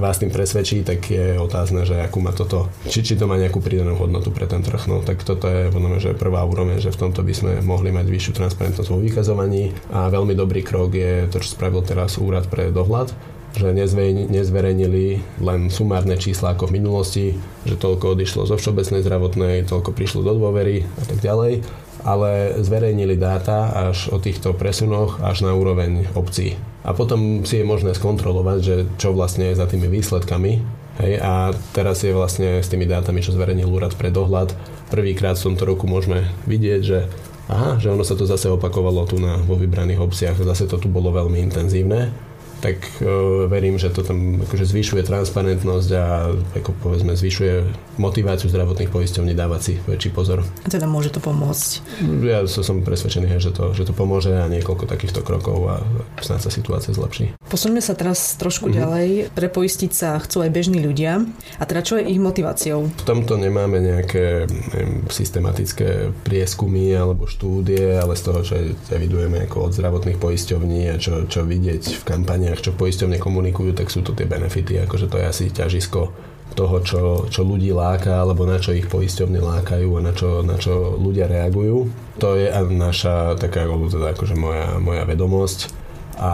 vás 0.00 0.16
tým 0.16 0.32
presvedčí, 0.32 0.80
tak 0.80 1.04
je 1.12 1.36
otázne, 1.36 1.84
že 1.84 2.00
akú 2.00 2.24
má 2.24 2.32
toto, 2.32 2.72
či, 2.88 3.04
či 3.04 3.20
to 3.20 3.28
má 3.28 3.36
nejakú 3.36 3.60
pridanú 3.60 4.00
hodnotu 4.00 4.32
pre 4.32 4.48
ten 4.48 4.64
trh. 4.64 4.88
No 4.88 5.04
tak 5.04 5.20
toto 5.20 5.44
je 5.52 5.68
podľa 5.68 6.00
že 6.00 6.16
prvá 6.16 6.40
úroveň, 6.48 6.80
že 6.80 6.88
v 6.88 7.00
tomto 7.04 7.20
by 7.20 7.34
sme 7.36 7.52
mohli 7.60 7.92
mať 7.92 8.08
vyššiu 8.08 8.32
transparentnosť 8.40 8.88
vo 8.88 8.98
vykazovaní 9.04 9.76
a 9.92 10.08
veľmi 10.08 10.32
dobrý 10.32 10.64
krok 10.64 10.96
je 10.96 11.28
to, 11.28 11.44
čo 11.44 11.52
spravil 11.52 11.84
teraz 11.84 12.16
úrad 12.16 12.48
pre 12.48 12.72
dohľad, 12.72 13.12
že 13.52 13.68
nezverejnili 14.32 15.20
len 15.44 15.60
sumárne 15.68 16.16
čísla 16.16 16.56
ako 16.56 16.72
v 16.72 16.80
minulosti, 16.80 17.26
že 17.68 17.76
toľko 17.76 18.16
odišlo 18.16 18.48
zo 18.48 18.56
všeobecnej 18.56 19.04
zdravotnej, 19.04 19.68
toľko 19.68 19.92
prišlo 19.92 20.24
do 20.24 20.32
dôvery 20.40 20.88
a 20.88 21.04
tak 21.04 21.20
ďalej, 21.20 21.60
ale 22.02 22.58
zverejnili 22.58 23.14
dáta 23.18 23.70
až 23.90 24.10
o 24.10 24.18
týchto 24.18 24.54
presunoch 24.54 25.22
až 25.22 25.46
na 25.46 25.54
úroveň 25.54 26.10
obcí. 26.14 26.58
A 26.82 26.94
potom 26.94 27.46
si 27.46 27.62
je 27.62 27.64
možné 27.64 27.94
skontrolovať, 27.94 28.58
že 28.58 28.76
čo 28.98 29.14
vlastne 29.14 29.50
je 29.50 29.58
za 29.58 29.66
tými 29.70 29.86
výsledkami. 29.86 30.82
Hej, 31.00 31.24
a 31.24 31.56
teraz 31.72 32.04
je 32.04 32.12
vlastne 32.12 32.60
s 32.60 32.68
tými 32.68 32.84
dátami, 32.84 33.24
čo 33.24 33.32
zverejnil 33.32 33.64
úrad 33.64 33.96
pre 33.96 34.12
dohľad, 34.12 34.52
prvýkrát 34.92 35.40
v 35.40 35.54
tomto 35.54 35.64
roku 35.64 35.88
môžeme 35.88 36.28
vidieť, 36.44 36.80
že 36.84 37.08
aha, 37.48 37.80
že 37.80 37.88
ono 37.88 38.04
sa 38.04 38.12
to 38.12 38.28
zase 38.28 38.52
opakovalo 38.52 39.08
tu 39.08 39.16
na, 39.16 39.40
vo 39.40 39.56
vybraných 39.56 40.04
obciach, 40.04 40.36
zase 40.44 40.68
to 40.68 40.76
tu 40.76 40.92
bolo 40.92 41.08
veľmi 41.08 41.40
intenzívne 41.40 42.12
tak 42.62 42.78
uh, 43.02 43.50
verím, 43.50 43.74
že 43.76 43.90
to 43.90 44.06
tam 44.06 44.38
akože 44.46 44.70
zvyšuje 44.70 45.02
transparentnosť 45.02 45.90
a 45.98 46.30
ako 46.62 46.70
povedzme 46.78 47.18
zvyšuje 47.18 47.66
motiváciu 47.98 48.46
zdravotných 48.46 48.88
poisťovní 48.94 49.34
dávať 49.34 49.60
si 49.60 49.72
väčší 49.82 50.14
pozor. 50.14 50.46
A 50.62 50.68
teda 50.70 50.86
môže 50.86 51.10
to 51.10 51.18
pomôcť? 51.18 51.82
Ja 52.22 52.46
som 52.46 52.86
presvedčený, 52.86 53.42
že 53.42 53.50
to, 53.50 53.74
že 53.74 53.82
to 53.82 53.92
pomôže 53.92 54.30
a 54.30 54.46
niekoľko 54.46 54.86
takýchto 54.86 55.26
krokov 55.26 55.58
a 55.66 55.76
snáď 56.22 56.46
sa 56.46 56.50
situácia 56.54 56.94
zlepší. 56.94 57.34
Posuňme 57.50 57.82
sa 57.82 57.98
teraz 57.98 58.38
trošku 58.38 58.70
mm-hmm. 58.70 58.80
ďalej. 58.80 59.08
Prepoistiť 59.34 59.90
sa 59.92 60.16
chcú 60.22 60.46
aj 60.46 60.54
bežní 60.54 60.78
ľudia. 60.80 61.26
A 61.58 61.62
teda 61.66 61.82
čo 61.82 61.98
je 61.98 62.06
ich 62.08 62.22
motiváciou? 62.22 62.88
V 62.88 63.04
tomto 63.04 63.34
nemáme 63.36 63.82
nejaké 63.82 64.46
neviem, 64.46 65.04
systematické 65.10 66.14
prieskumy 66.22 66.94
alebo 66.94 67.26
štúdie, 67.26 67.98
ale 67.98 68.14
z 68.14 68.22
toho, 68.22 68.40
čo 68.46 68.54
evidujeme 68.94 69.44
ako 69.50 69.68
od 69.68 69.72
zdravotných 69.74 70.16
poisťovní 70.22 70.94
a 70.94 70.96
čo, 70.96 71.26
čo 71.26 71.42
vidieť 71.42 71.82
v 71.98 72.02
kampani 72.06 72.51
kampaniach, 72.52 72.64
čo 72.64 72.76
poisťovne 72.76 73.16
komunikujú, 73.16 73.72
tak 73.72 73.88
sú 73.88 74.04
to 74.04 74.12
tie 74.12 74.28
benefity, 74.28 74.76
akože 74.84 75.08
to 75.08 75.16
je 75.16 75.24
asi 75.24 75.44
ťažisko 75.48 76.12
toho, 76.52 76.76
čo, 76.84 77.02
čo 77.32 77.48
ľudí 77.48 77.72
láka, 77.72 78.20
alebo 78.20 78.44
na 78.44 78.60
čo 78.60 78.76
ich 78.76 78.84
poisťovne 78.84 79.40
lákajú 79.40 79.88
a 79.96 80.00
na 80.04 80.12
čo, 80.12 80.44
na 80.44 80.60
čo 80.60 81.00
ľudia 81.00 81.24
reagujú. 81.24 81.88
To 82.20 82.36
je 82.36 82.52
naša 82.52 83.40
taká, 83.40 83.64
teda 83.64 84.12
akože 84.12 84.36
moja, 84.36 84.76
moja 84.76 85.08
vedomosť 85.08 85.80
a 86.20 86.32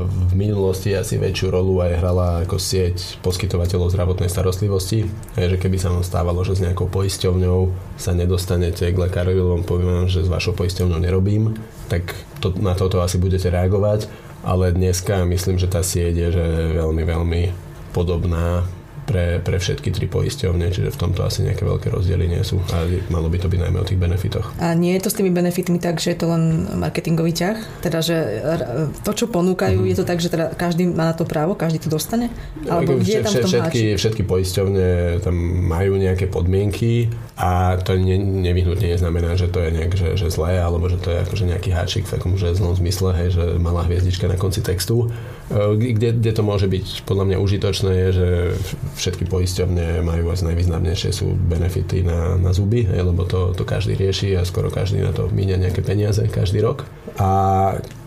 v 0.00 0.32
minulosti 0.32 0.96
asi 0.96 1.20
väčšiu 1.20 1.52
rolu 1.52 1.84
aj 1.84 2.00
hrala 2.00 2.28
ako 2.48 2.56
sieť 2.56 3.20
poskytovateľov 3.20 3.92
zdravotnej 3.92 4.32
starostlivosti. 4.32 5.04
Je, 5.36 5.52
že 5.52 5.60
keby 5.60 5.76
sa 5.76 5.92
vám 5.92 6.00
stávalo, 6.00 6.40
že 6.48 6.56
s 6.56 6.64
nejakou 6.64 6.88
poisťovňou 6.88 7.68
sa 8.00 8.16
nedostanete 8.16 8.88
k 8.88 8.96
lekárovi, 8.96 9.36
lebo 9.36 9.60
poviem, 9.68 10.08
že 10.08 10.24
s 10.24 10.32
vašou 10.32 10.56
poisťovňou 10.56 10.96
nerobím, 10.96 11.60
tak 11.92 12.16
to, 12.40 12.56
na 12.56 12.72
toto 12.72 13.04
asi 13.04 13.20
budete 13.20 13.52
reagovať 13.52 14.27
ale 14.48 14.72
dneska 14.72 15.28
myslím, 15.28 15.60
že 15.60 15.68
tá 15.68 15.84
sieť 15.84 16.14
je 16.16 16.28
že 16.32 16.46
veľmi, 16.80 17.04
veľmi 17.04 17.42
podobná 17.92 18.64
pre, 19.08 19.40
pre 19.40 19.56
všetky 19.56 19.88
tri 19.88 20.04
poisťovne, 20.04 20.68
čiže 20.68 20.92
v 20.92 20.98
tomto 21.00 21.24
asi 21.24 21.40
nejaké 21.40 21.64
veľké 21.64 21.88
rozdiely 21.88 22.28
nie 22.28 22.42
sú. 22.44 22.60
A 22.76 22.84
malo 23.08 23.32
by 23.32 23.40
to 23.40 23.48
byť 23.48 23.60
najmä 23.64 23.78
o 23.80 23.88
tých 23.88 23.96
benefitoch. 23.96 24.52
A 24.60 24.76
nie 24.76 24.92
je 25.00 25.08
to 25.08 25.08
s 25.08 25.16
tými 25.16 25.32
benefitmi 25.32 25.80
tak, 25.80 25.96
že 25.96 26.12
je 26.12 26.18
to 26.20 26.26
len 26.28 26.68
marketingový 26.76 27.32
ťah? 27.32 27.56
Teda, 27.80 28.04
že 28.04 28.44
to, 29.00 29.16
čo 29.16 29.32
ponúkajú, 29.32 29.80
mm. 29.80 29.88
je 29.88 29.96
to 29.96 30.04
tak, 30.04 30.20
že 30.20 30.28
teda 30.28 30.52
každý 30.52 30.92
má 30.92 31.08
na 31.08 31.14
to 31.16 31.24
právo, 31.24 31.56
každý 31.56 31.80
to 31.80 31.88
dostane? 31.88 32.28
Alebo 32.68 33.00
kde 33.00 33.12
je 33.16 33.24
tam 33.24 33.34
všetky, 33.48 33.82
všetky 33.96 34.22
poisťovne 34.28 35.18
tam 35.24 35.34
majú 35.64 35.96
nejaké 35.96 36.28
podmienky 36.28 37.08
a 37.40 37.80
to 37.80 37.96
ne, 37.96 38.20
nevyhnutne 38.20 38.92
neznamená, 38.92 39.40
že 39.40 39.48
to 39.48 39.64
je 39.64 39.70
nejak 39.72 39.92
že, 39.96 40.20
že 40.20 40.28
zlé, 40.28 40.60
alebo 40.60 40.90
že 40.92 41.00
to 41.00 41.08
je 41.08 41.18
akože 41.24 41.44
nejaký 41.48 41.70
háčik 41.72 42.04
v 42.04 42.18
takom 42.18 42.36
že 42.36 42.52
zlom 42.52 42.76
zmysle, 42.76 43.16
hej, 43.16 43.28
že 43.32 43.44
malá 43.56 43.88
hviezdička 43.88 44.28
na 44.28 44.36
konci 44.36 44.60
textu. 44.60 45.08
E, 45.48 45.76
kde, 45.76 46.20
kde 46.20 46.32
to 46.36 46.42
môže 46.44 46.68
byť 46.68 47.08
podľa 47.08 47.24
mňa 47.32 47.36
užitočné 47.40 47.92
je, 47.92 48.08
že 48.12 48.28
všetky 49.00 49.24
poisťovne 49.24 50.04
majú 50.04 50.28
asi 50.28 50.44
najvýznamnejšie 50.44 51.10
sú 51.10 51.32
benefity 51.32 52.04
na, 52.04 52.36
na 52.36 52.52
zuby, 52.52 52.84
hej, 52.84 53.00
lebo 53.00 53.24
to, 53.24 53.56
to 53.56 53.64
každý 53.64 53.96
rieši 53.96 54.36
a 54.36 54.44
skoro 54.44 54.68
každý 54.68 55.00
na 55.00 55.16
to 55.16 55.32
míňa 55.32 55.56
nejaké 55.56 55.80
peniaze 55.80 56.20
každý 56.28 56.60
rok. 56.60 56.84
A 57.16 57.30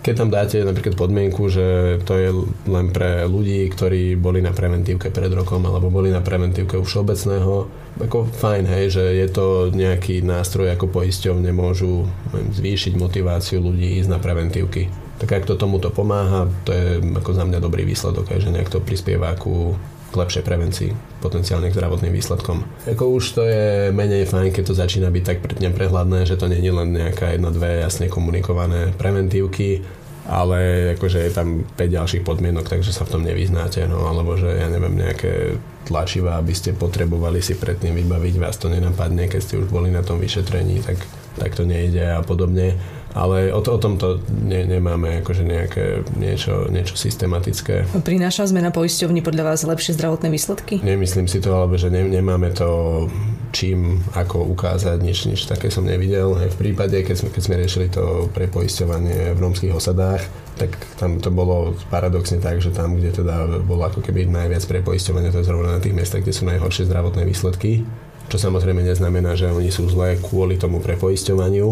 keď 0.06 0.14
tam 0.18 0.30
dáte 0.30 0.62
napríklad 0.62 0.94
podmienku, 0.94 1.50
že 1.50 1.98
to 2.06 2.14
je 2.16 2.30
len 2.70 2.94
pre 2.94 3.26
ľudí, 3.26 3.66
ktorí 3.74 4.16
boli 4.16 4.40
na 4.46 4.54
preventívke 4.54 5.10
pred 5.10 5.34
rokom 5.34 5.66
alebo 5.66 5.90
boli 5.90 6.14
na 6.14 6.22
preventívke 6.22 6.78
u 6.78 6.86
všeobecného, 6.86 7.82
ako 8.00 8.30
fajn, 8.30 8.64
hej, 8.70 8.86
že 9.02 9.04
je 9.18 9.28
to 9.34 9.46
nejaký 9.74 10.22
nástroj, 10.22 10.72
ako 10.74 10.94
poisťovne 10.94 11.50
môžu 11.52 12.06
zvýšiť 12.32 12.94
motiváciu 12.96 13.60
ľudí 13.60 13.98
ísť 14.00 14.10
na 14.10 14.20
preventívky. 14.22 14.88
Tak 15.22 15.30
ak 15.30 15.44
to 15.46 15.54
tomuto 15.54 15.94
pomáha, 15.94 16.50
to 16.66 16.74
je 16.74 16.98
ako 16.98 17.38
za 17.38 17.46
mňa 17.46 17.62
dobrý 17.62 17.86
výsledok, 17.86 18.34
že 18.42 18.50
nejak 18.50 18.74
to 18.74 18.82
prispieva 18.82 19.38
ku 19.38 19.78
k 20.12 20.20
lepšej 20.20 20.44
prevencii, 20.44 20.92
potenciálne 21.24 21.72
zdravotným 21.72 22.12
výsledkom. 22.12 22.68
Ako 22.84 23.16
už 23.16 23.24
to 23.32 23.42
je 23.48 23.96
menej 23.96 24.28
fajn, 24.28 24.52
keď 24.52 24.64
to 24.68 24.76
začína 24.76 25.08
byť 25.08 25.24
tak 25.24 25.38
neprehľadné, 25.64 26.28
že 26.28 26.36
to 26.36 26.52
nie 26.52 26.60
je 26.60 26.74
len 26.76 26.92
nejaká 26.92 27.32
jedna, 27.32 27.48
dve 27.48 27.80
jasne 27.80 28.12
komunikované 28.12 28.92
preventívky, 29.00 29.88
ale 30.28 30.94
akože 31.00 31.18
je 31.18 31.32
tam 31.32 31.64
5 31.80 31.98
ďalších 31.98 32.24
podmienok, 32.28 32.68
takže 32.68 32.92
sa 32.94 33.08
v 33.08 33.14
tom 33.18 33.22
nevyznáte, 33.24 33.88
no 33.88 34.06
alebo 34.06 34.36
že 34.36 34.52
ja 34.52 34.68
neviem, 34.68 35.00
nejaké 35.00 35.58
tlačivá, 35.88 36.38
aby 36.38 36.54
ste 36.54 36.78
potrebovali 36.78 37.42
si 37.42 37.58
predtým 37.58 37.96
vybaviť, 37.96 38.36
vás 38.38 38.60
to 38.60 38.70
nenapadne, 38.70 39.32
keď 39.32 39.42
ste 39.42 39.58
už 39.58 39.72
boli 39.72 39.90
na 39.90 40.06
tom 40.06 40.22
vyšetrení, 40.22 40.84
tak, 40.84 41.00
tak 41.40 41.56
to 41.58 41.64
nejde 41.66 42.04
a 42.04 42.22
podobne 42.22 42.78
ale 43.12 43.52
o, 43.52 43.60
to, 43.60 43.76
o 43.76 43.80
tomto 43.80 44.24
ne, 44.32 44.64
nemáme 44.64 45.24
akože 45.24 45.44
nejaké 45.44 45.86
niečo, 46.16 46.68
niečo 46.72 46.96
systematické. 46.96 47.88
Prináša 48.04 48.48
zmena 48.48 48.72
poisťovní 48.72 49.20
podľa 49.22 49.54
vás 49.54 49.68
lepšie 49.68 49.96
zdravotné 50.00 50.32
výsledky? 50.32 50.80
Nemyslím 50.80 51.28
si 51.28 51.44
to, 51.44 51.52
alebo 51.52 51.76
že 51.76 51.92
ne, 51.92 52.08
nemáme 52.08 52.56
to 52.56 53.06
čím, 53.52 54.00
ako 54.16 54.48
ukázať, 54.56 55.04
nič, 55.04 55.28
nič 55.28 55.44
také 55.44 55.68
som 55.68 55.84
nevidel. 55.84 56.40
Aj 56.40 56.48
v 56.48 56.60
prípade, 56.60 56.96
keď 57.04 57.16
sme, 57.20 57.30
keď 57.36 57.42
sme 57.44 57.60
riešili 57.60 57.88
to 57.92 58.32
prepoisťovanie 58.32 59.36
v 59.36 59.40
rómskych 59.40 59.76
osadách, 59.76 60.24
tak 60.56 60.80
tam 60.96 61.20
to 61.20 61.30
bolo 61.30 61.76
paradoxne 61.92 62.40
tak, 62.40 62.64
že 62.64 62.72
tam, 62.72 62.96
kde 62.96 63.12
teda 63.12 63.60
bolo 63.68 63.84
ako 63.88 64.00
keby 64.00 64.28
najviac 64.28 64.64
prepoisťovania, 64.64 65.36
to 65.36 65.44
je 65.44 65.50
zrovna 65.52 65.78
na 65.78 65.84
tých 65.84 65.96
miestach, 65.96 66.24
kde 66.24 66.36
sú 66.36 66.48
najhoršie 66.48 66.88
zdravotné 66.88 67.28
výsledky, 67.28 67.84
čo 68.32 68.38
samozrejme 68.40 68.80
neznamená, 68.88 69.36
že 69.36 69.52
oni 69.52 69.68
sú 69.68 69.92
zlé 69.92 70.16
kvôli 70.24 70.56
tomu 70.56 70.80
prepoisťovaniu, 70.80 71.68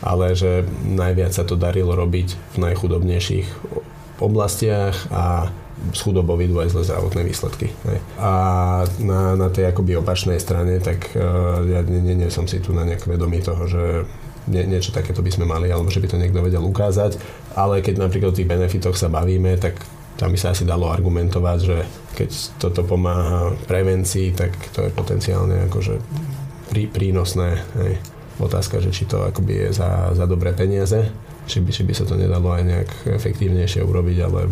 ale 0.00 0.32
že 0.36 0.64
najviac 0.84 1.32
sa 1.32 1.44
to 1.44 1.60
darilo 1.60 1.92
robiť 1.92 2.56
v 2.56 2.70
najchudobnejších 2.70 3.48
oblastiach 4.20 4.96
a 5.12 5.48
s 5.92 6.00
chudobou 6.04 6.36
vidú 6.36 6.60
aj 6.60 6.76
zle 6.76 6.84
zdravotné 6.84 7.24
výsledky. 7.24 7.72
A 8.20 8.32
na, 9.00 9.32
na 9.32 9.48
tej 9.48 9.72
akoby 9.72 9.96
opačnej 9.96 10.36
strane, 10.36 10.76
tak 10.76 11.08
uh, 11.16 11.64
ja 11.64 11.80
nie, 11.80 12.04
nie, 12.04 12.14
nie 12.20 12.28
som 12.28 12.44
si 12.44 12.60
tu 12.60 12.76
na 12.76 12.84
nejak 12.84 13.08
vedomý 13.08 13.40
toho, 13.40 13.64
že 13.64 14.04
nie, 14.48 14.64
niečo 14.68 14.92
takéto 14.92 15.24
by 15.24 15.32
sme 15.32 15.48
mali, 15.48 15.72
alebo 15.72 15.88
že 15.88 16.04
by 16.04 16.08
to 16.12 16.20
niekto 16.20 16.44
vedel 16.44 16.64
ukázať, 16.64 17.16
ale 17.56 17.80
keď 17.80 17.96
napríklad 17.96 18.32
o 18.32 18.36
tých 18.36 18.48
benefitoch 18.48 18.96
sa 18.96 19.08
bavíme, 19.08 19.56
tak 19.56 19.80
tam 20.20 20.36
by 20.36 20.38
sa 20.40 20.52
asi 20.52 20.68
dalo 20.68 20.92
argumentovať, 20.92 21.58
že 21.64 21.78
keď 22.12 22.30
toto 22.60 22.84
pomáha 22.84 23.56
prevencii, 23.64 24.36
tak 24.36 24.52
to 24.76 24.84
je 24.84 24.92
potenciálne 24.92 25.64
akože 25.72 25.96
prí, 26.68 26.92
prínosné. 26.92 27.56
Hej. 27.80 27.92
Otázka, 28.40 28.80
že 28.80 28.88
či 28.88 29.04
to 29.04 29.28
akoby 29.28 29.68
je 29.68 29.68
za, 29.76 30.16
za 30.16 30.24
dobré 30.24 30.56
peniaze. 30.56 31.12
či 31.50 31.58
by, 31.58 31.70
či 31.74 31.82
by 31.82 31.92
sa 31.92 32.06
to 32.06 32.14
nedalo 32.14 32.54
aj 32.54 32.62
nejak 32.62 32.90
efektívnejšie 33.10 33.82
urobiť, 33.82 34.16
ale 34.22 34.46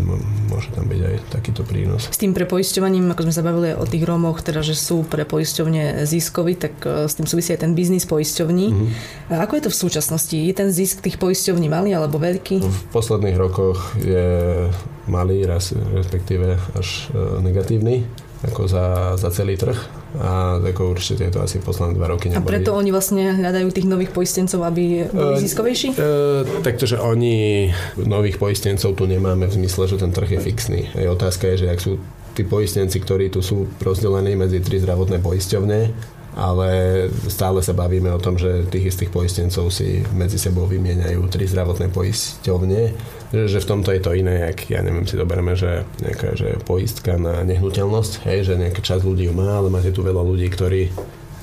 môže 0.50 0.74
tam 0.74 0.90
byť 0.90 1.00
aj 1.00 1.14
takýto 1.30 1.62
prínos. 1.62 2.10
S 2.10 2.18
tým 2.18 2.34
prepoisťovaním, 2.34 3.14
ako 3.14 3.30
sme 3.30 3.34
sa 3.34 3.46
bavili 3.46 3.70
o 3.78 3.86
tých 3.86 4.02
Rómoch, 4.02 4.42
teda, 4.42 4.66
že 4.66 4.74
sú 4.74 5.06
pre 5.06 5.22
poisťovne 5.22 6.02
ziskoví, 6.04 6.58
tak 6.58 6.74
e, 6.82 7.06
s 7.06 7.14
tým 7.14 7.30
súvisí 7.30 7.54
aj 7.54 7.62
ten 7.62 7.72
biznis 7.78 8.02
poisťovní. 8.02 8.66
Mm-hmm. 8.74 9.30
A 9.30 9.46
ako 9.46 9.52
je 9.56 9.62
to 9.64 9.70
v 9.70 9.80
súčasnosti? 9.86 10.36
Je 10.36 10.54
ten 10.54 10.74
zisk 10.74 10.98
tých 10.98 11.16
poisťovní 11.22 11.70
malý 11.70 11.94
alebo 11.94 12.18
veľký? 12.18 12.58
V 12.66 12.82
posledných 12.90 13.38
rokoch 13.38 13.94
je 14.02 14.66
malý, 15.06 15.46
raz, 15.46 15.70
respektíve 15.72 16.58
až 16.74 17.08
e, 17.14 17.40
negatívny 17.46 18.04
ako 18.38 18.70
za, 18.70 18.86
za 19.18 19.34
celý 19.34 19.58
trh 19.58 19.74
a 20.22 20.62
ako 20.62 20.94
určite 20.94 21.26
je 21.26 21.32
to 21.34 21.42
asi 21.42 21.58
posledné 21.58 21.98
dva 21.98 22.06
roky 22.06 22.30
neboli. 22.30 22.38
A 22.38 22.46
preto 22.46 22.70
oni 22.72 22.94
vlastne 22.94 23.34
hľadajú 23.34 23.68
tých 23.74 23.90
nových 23.90 24.14
poistencov, 24.14 24.62
aby 24.62 25.10
boli 25.10 25.34
uh, 25.34 25.42
ziskovejší? 25.42 25.98
Uh, 25.98 26.62
takže 26.62 27.02
oni 27.02 27.68
nových 27.98 28.38
poistencov 28.38 28.94
tu 28.94 29.04
nemáme 29.10 29.50
v 29.50 29.54
zmysle, 29.58 29.90
že 29.90 29.96
ten 29.98 30.14
trh 30.14 30.38
je 30.38 30.40
fixný. 30.40 30.80
Aj 30.94 31.06
otázka 31.10 31.50
je, 31.54 31.66
že 31.66 31.70
ak 31.74 31.80
sú 31.82 31.98
tí 32.38 32.46
poistenci, 32.46 33.02
ktorí 33.02 33.34
tu 33.34 33.42
sú 33.42 33.66
rozdelení 33.82 34.38
medzi 34.38 34.62
tri 34.62 34.78
zdravotné 34.78 35.18
poisťovne, 35.18 35.78
ale 36.36 36.68
stále 37.30 37.64
sa 37.64 37.72
bavíme 37.72 38.12
o 38.12 38.20
tom, 38.20 38.36
že 38.36 38.68
tých 38.68 38.92
istých 38.94 39.10
poistencov 39.10 39.72
si 39.72 40.04
medzi 40.12 40.36
sebou 40.36 40.68
vymieňajú 40.68 41.20
tri 41.32 41.48
zdravotné 41.48 41.88
poisťovne, 41.88 42.82
že 43.32 43.58
v 43.58 43.68
tomto 43.68 43.92
je 43.92 44.00
to 44.04 44.12
iné, 44.12 44.48
ak 44.48 44.68
ja 44.68 44.84
neviem, 44.84 45.08
si 45.08 45.16
doberme, 45.16 45.56
že 45.56 45.88
nejaká 46.00 46.36
že 46.36 46.60
poistka 46.64 47.16
na 47.16 47.40
nehnuteľnosť, 47.44 48.28
hej, 48.28 48.52
že 48.52 48.54
nejaká 48.60 48.80
časť 48.84 49.02
ľudí 49.04 49.28
ju 49.28 49.34
má, 49.34 49.60
ale 49.60 49.72
máte 49.72 49.92
tu 49.92 50.04
veľa 50.04 50.20
ľudí, 50.20 50.48
ktorí 50.52 50.92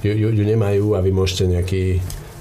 ju, 0.06 0.13
ju, 0.13 0.30
ju 0.34 0.44
nemajú 0.46 0.94
a 0.94 1.01
vy 1.01 1.12
môžete 1.13 1.50
nejaký 1.50 1.84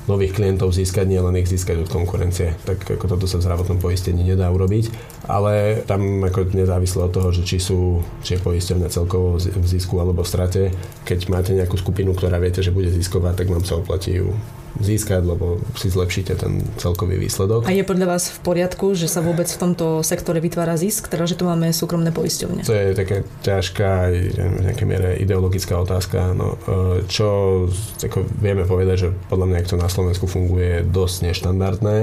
nových 0.05 0.37
klientov 0.37 0.77
získať, 0.77 1.09
nie 1.09 1.21
len 1.21 1.37
ich 1.41 1.49
získať 1.49 1.85
od 1.85 1.89
konkurencie. 1.89 2.53
Tak 2.69 2.85
ako 2.85 3.17
toto 3.17 3.25
sa 3.25 3.41
v 3.41 3.45
zdravotnom 3.49 3.79
poistení 3.81 4.21
nedá 4.21 4.53
urobiť, 4.53 4.93
ale 5.29 5.85
tam 5.89 6.25
ako 6.25 6.53
nezávisle 6.53 7.09
od 7.09 7.13
toho, 7.13 7.29
že 7.33 7.43
či 7.45 7.57
sú, 7.61 8.05
či 8.21 8.37
je 8.37 8.45
poisťovňa 8.45 8.89
celkovo 8.93 9.41
v 9.41 9.67
zisku 9.67 9.97
alebo 9.97 10.21
v 10.21 10.31
strate, 10.31 10.63
keď 11.09 11.19
máte 11.33 11.53
nejakú 11.57 11.81
skupinu, 11.81 12.13
ktorá 12.13 12.37
viete, 12.37 12.61
že 12.61 12.75
bude 12.75 12.93
zisková, 12.93 13.33
tak 13.33 13.49
vám 13.49 13.65
sa 13.65 13.81
oplatí 13.81 14.21
ju 14.21 14.37
získať, 14.81 15.23
lebo 15.23 15.63
si 15.79 15.87
zlepšíte 15.87 16.35
ten 16.35 16.59
celkový 16.83 17.19
výsledok. 17.19 17.67
A 17.67 17.71
je 17.71 17.87
podľa 17.87 18.19
vás 18.19 18.35
v 18.35 18.39
poriadku, 18.43 18.99
že 18.99 19.07
sa 19.07 19.23
vôbec 19.23 19.47
v 19.47 19.59
tomto 19.61 20.03
sektore 20.03 20.43
vytvára 20.43 20.75
zisk, 20.75 21.07
teda 21.07 21.31
že 21.31 21.39
tu 21.39 21.47
máme 21.47 21.71
súkromné 21.71 22.11
poisťovne? 22.11 22.67
To 22.67 22.75
je 22.75 22.99
taká 22.99 23.23
ťažká, 23.47 23.91
v 24.35 24.61
nejakej 24.71 24.87
miere 24.87 25.11
ideologická 25.23 25.79
otázka. 25.79 26.35
No, 26.35 26.59
e, 26.67 27.07
čo 27.07 27.27
ako 28.03 28.27
vieme 28.43 28.67
povedať, 28.67 28.97
že 28.99 29.09
podľa 29.31 29.47
mňa, 29.47 29.57
ak 29.63 29.71
to 29.71 29.77
na 29.79 29.89
Slovensku 29.95 30.27
funguje, 30.27 30.83
dosť 30.83 31.31
neštandardné 31.31 31.99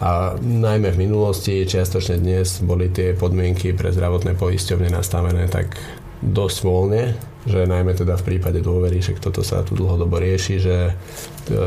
a 0.00 0.40
najmä 0.40 0.96
v 0.96 1.00
minulosti, 1.04 1.68
čiastočne 1.68 2.16
dnes, 2.16 2.64
boli 2.64 2.88
tie 2.88 3.12
podmienky 3.12 3.76
pre 3.76 3.92
zdravotné 3.92 4.32
poisťovne 4.32 4.88
nastavené 4.88 5.44
tak 5.52 5.76
dosť 6.24 6.58
voľne, 6.64 7.12
že 7.44 7.68
najmä 7.68 7.92
teda 7.92 8.16
v 8.16 8.24
prípade 8.24 8.64
dôvery, 8.64 9.04
že 9.04 9.20
toto 9.20 9.44
sa 9.44 9.60
tu 9.60 9.76
dlhodobo 9.76 10.16
rieši, 10.16 10.54
že 10.56 10.76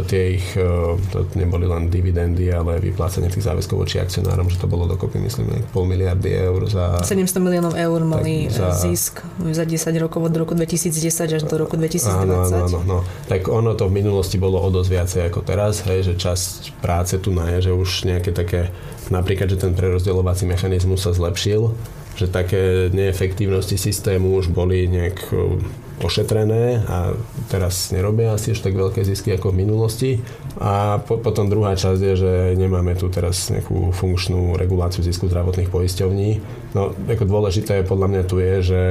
tie 0.10 0.42
ich, 0.42 0.58
e, 0.58 0.98
to 1.14 1.30
neboli 1.38 1.70
len 1.70 1.94
dividendy, 1.94 2.50
ale 2.50 2.82
vyplácanie 2.82 3.30
tých 3.30 3.46
záväzkov 3.46 3.86
voči 3.86 4.02
akcionárom, 4.02 4.50
že 4.50 4.58
to 4.58 4.66
bolo 4.66 4.90
dokopy, 4.90 5.22
myslím, 5.22 5.62
pol 5.70 5.86
miliardy 5.86 6.34
eur 6.34 6.66
za... 6.66 6.98
700 7.06 7.38
miliónov 7.38 7.78
eur 7.78 8.02
mali 8.02 8.50
za, 8.50 8.74
zisk 8.74 9.22
za 9.54 9.64
10 9.70 9.94
rokov 10.02 10.26
od 10.26 10.34
roku 10.34 10.58
2010 10.58 11.38
až 11.38 11.44
do 11.46 11.56
roku 11.62 11.78
2020. 11.78 12.10
Áno, 12.10 12.36
áno, 12.42 12.58
áno, 12.66 12.80
no. 12.82 12.98
Tak 13.30 13.46
ono 13.46 13.78
to 13.78 13.86
v 13.86 14.02
minulosti 14.02 14.42
bolo 14.42 14.58
o 14.58 14.70
dosť 14.74 14.90
viacej 14.90 15.22
ako 15.30 15.40
teraz, 15.46 15.86
hej, 15.86 16.10
že 16.10 16.14
časť 16.18 16.82
práce 16.82 17.22
tu 17.22 17.30
na 17.30 17.54
je, 17.58 17.70
že 17.70 17.72
už 17.78 18.10
nejaké 18.10 18.34
také, 18.34 18.74
napríklad, 19.14 19.46
že 19.54 19.62
ten 19.62 19.78
prerozdeľovací 19.78 20.50
mechanizmus 20.50 21.06
sa 21.06 21.14
zlepšil, 21.14 21.70
že 22.18 22.26
také 22.26 22.90
neefektívnosti 22.90 23.78
systému 23.78 24.42
už 24.42 24.50
boli 24.50 24.90
nejak 24.90 25.18
e, 25.30 25.62
ošetrené 26.02 26.82
a 26.90 27.14
teraz 27.50 27.94
nerobia 27.94 28.34
asi 28.34 28.58
ešte 28.58 28.74
tak 28.74 28.82
veľké 28.82 29.02
zisky 29.06 29.38
ako 29.38 29.54
v 29.54 29.60
minulosti. 29.62 30.12
A 30.58 30.98
po, 30.98 31.22
potom 31.22 31.46
druhá 31.46 31.78
časť 31.78 32.02
je, 32.02 32.14
že 32.18 32.34
nemáme 32.58 32.98
tu 32.98 33.14
teraz 33.14 33.54
nejakú 33.54 33.94
funkčnú 33.94 34.58
reguláciu 34.58 35.06
zisku 35.06 35.30
zdravotných 35.30 35.70
poisťovní. 35.70 36.30
No, 36.74 36.98
ako 37.06 37.24
dôležité 37.30 37.86
podľa 37.86 38.08
mňa 38.10 38.24
tu 38.26 38.42
je, 38.42 38.56
že 38.66 38.84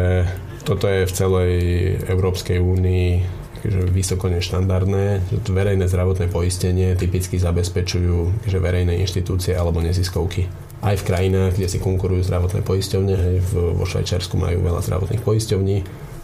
toto 0.62 0.86
je 0.86 1.02
v 1.06 1.12
celej 1.12 1.54
Európskej 2.06 2.62
únii 2.62 3.08
že 3.66 3.82
vysoko 3.90 4.30
neštandardné, 4.30 5.26
že 5.26 5.38
verejné 5.50 5.90
zdravotné 5.90 6.30
poistenie 6.30 6.94
typicky 6.94 7.34
zabezpečujú 7.34 8.46
že 8.46 8.62
verejné 8.62 8.94
inštitúcie 9.02 9.58
alebo 9.58 9.82
neziskovky 9.82 10.46
aj 10.84 11.00
v 11.00 11.06
krajinách, 11.08 11.56
kde 11.56 11.68
si 11.72 11.78
konkurujú 11.80 12.26
zdravotné 12.26 12.60
poisťovne. 12.60 13.14
Hej, 13.16 13.36
vo 13.52 13.84
Švajčiarsku 13.88 14.36
majú 14.36 14.60
veľa 14.60 14.84
zdravotných 14.84 15.24
poisťovní, 15.24 15.76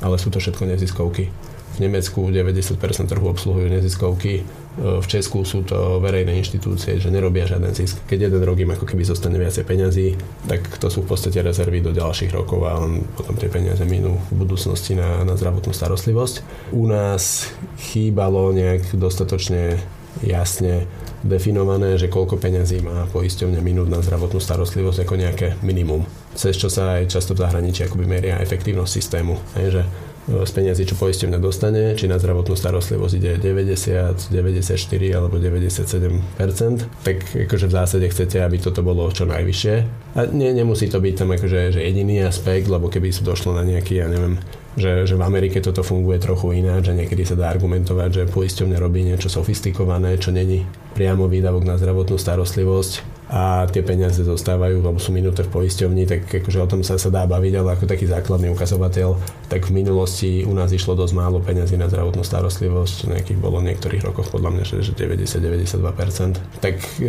ale 0.05 0.17
sú 0.21 0.29
to 0.29 0.43
všetko 0.43 0.69
neziskovky. 0.69 1.33
V 1.73 1.79
Nemecku 1.81 2.29
90% 2.29 2.77
trhu 3.09 3.27
obsluhujú 3.33 3.73
neziskovky, 3.73 4.33
e, 4.37 5.01
v 5.01 5.07
Česku 5.09 5.41
sú 5.49 5.65
to 5.65 6.05
verejné 6.05 6.37
inštitúcie, 6.37 7.01
že 7.01 7.09
nerobia 7.09 7.49
žiaden 7.49 7.73
zisk. 7.73 8.05
Keď 8.05 8.29
jeden 8.29 8.45
rok 8.45 8.61
im 8.61 8.77
ako 8.77 8.85
keby 8.85 9.09
zostane 9.09 9.41
viacej 9.41 9.65
peňazí, 9.65 10.21
tak 10.45 10.69
to 10.77 10.93
sú 10.93 11.01
v 11.01 11.17
podstate 11.17 11.41
rezervy 11.41 11.81
do 11.81 11.97
ďalších 11.97 12.29
rokov 12.37 12.69
a 12.69 12.77
on 12.77 13.09
potom 13.17 13.41
tie 13.41 13.49
peniaze 13.49 13.81
minú 13.88 14.21
v 14.29 14.45
budúcnosti 14.45 14.93
na, 14.93 15.25
na 15.25 15.33
zdravotnú 15.33 15.73
starostlivosť. 15.73 16.45
U 16.77 16.85
nás 16.85 17.49
chýbalo 17.81 18.53
nejak 18.53 18.93
dostatočne 18.93 19.81
jasne 20.21 20.85
definované, 21.22 21.94
že 21.98 22.11
koľko 22.11 22.38
peňazí 22.38 22.82
má 22.82 23.06
poisťovňa 23.11 23.61
minút 23.62 23.88
na 23.88 24.02
zdravotnú 24.02 24.42
starostlivosť 24.42 25.06
ako 25.06 25.14
nejaké 25.14 25.48
minimum. 25.62 26.02
Cez 26.35 26.58
čo 26.58 26.66
sa 26.66 26.98
aj 26.98 27.11
často 27.11 27.38
v 27.38 27.42
zahraničí 27.46 27.87
akoby 27.87 28.04
meria 28.04 28.42
efektívnosť 28.42 28.92
systému. 28.92 29.38
Hej, 29.54 29.66
že 29.78 29.82
e, 29.87 29.88
z 30.42 30.52
peniazy, 30.52 30.82
čo 30.82 30.98
poisťovňa 30.98 31.38
dostane, 31.38 31.94
či 31.94 32.11
na 32.11 32.18
zdravotnú 32.18 32.58
starostlivosť 32.58 33.14
ide 33.22 33.32
90, 33.38 34.35
94 34.35 34.74
alebo 35.14 35.38
97% 35.38 37.06
tak 37.06 37.16
akože 37.46 37.66
v 37.70 37.72
zásade 37.72 38.06
chcete, 38.11 38.42
aby 38.42 38.58
toto 38.58 38.82
bolo 38.82 39.06
čo 39.14 39.28
najvyššie. 39.28 39.74
A 40.18 40.20
nie, 40.32 40.50
nemusí 40.50 40.90
to 40.90 40.98
byť 40.98 41.14
tam 41.14 41.30
akože 41.37 41.78
že 41.78 41.80
jediný 41.80 42.26
aspekt, 42.26 42.66
lebo 42.66 42.90
keby 42.90 43.14
sa 43.14 43.22
došlo 43.22 43.54
na 43.54 43.62
nejaký, 43.62 44.02
ja 44.02 44.11
neviem, 44.11 44.42
že, 44.76 45.04
že 45.04 45.14
v 45.20 45.22
Amerike 45.22 45.61
toto 45.61 45.85
funguje 45.85 46.16
trochu 46.16 46.56
ináč, 46.56 46.88
že 46.88 46.96
niekedy 46.96 47.28
sa 47.28 47.37
dá 47.37 47.52
argumentovať, 47.52 48.08
že 48.11 48.32
poisťovňa 48.32 48.78
robí 48.80 49.04
niečo 49.04 49.28
sofistikované, 49.28 50.16
čo 50.16 50.32
není 50.32 50.64
priamo 50.92 51.26
výdavok 51.26 51.64
na 51.64 51.81
zdravotnú 51.81 52.20
starostlivosť 52.20 53.12
a 53.33 53.64
tie 53.64 53.81
peniaze 53.81 54.21
zostávajú 54.21 54.85
alebo 54.85 55.01
sú 55.01 55.09
minuté 55.09 55.40
v 55.40 55.51
poisťovni, 55.57 56.05
tak 56.05 56.29
akože 56.29 56.59
o 56.61 56.68
tom 56.68 56.85
sa, 56.85 57.01
sa 57.01 57.09
dá 57.09 57.25
baviť, 57.25 57.53
ale 57.57 57.81
ako 57.81 57.88
taký 57.88 58.05
základný 58.05 58.53
ukazovateľ, 58.53 59.16
tak 59.49 59.73
v 59.73 59.73
minulosti 59.73 60.45
u 60.45 60.53
nás 60.53 60.68
išlo 60.68 60.92
dosť 60.92 61.16
málo 61.16 61.40
peniazy 61.40 61.81
na 61.81 61.88
zdravotnú 61.88 62.21
starostlivosť, 62.29 63.09
nejakých 63.09 63.40
bolo 63.40 63.64
v 63.64 63.73
niektorých 63.73 64.05
rokoch 64.05 64.29
podľa 64.29 64.61
mňa, 64.61 64.64
že, 64.68 64.77
že 64.85 64.92
90-92%. 64.92 66.61
Tak 66.61 66.77
e, 67.01 67.09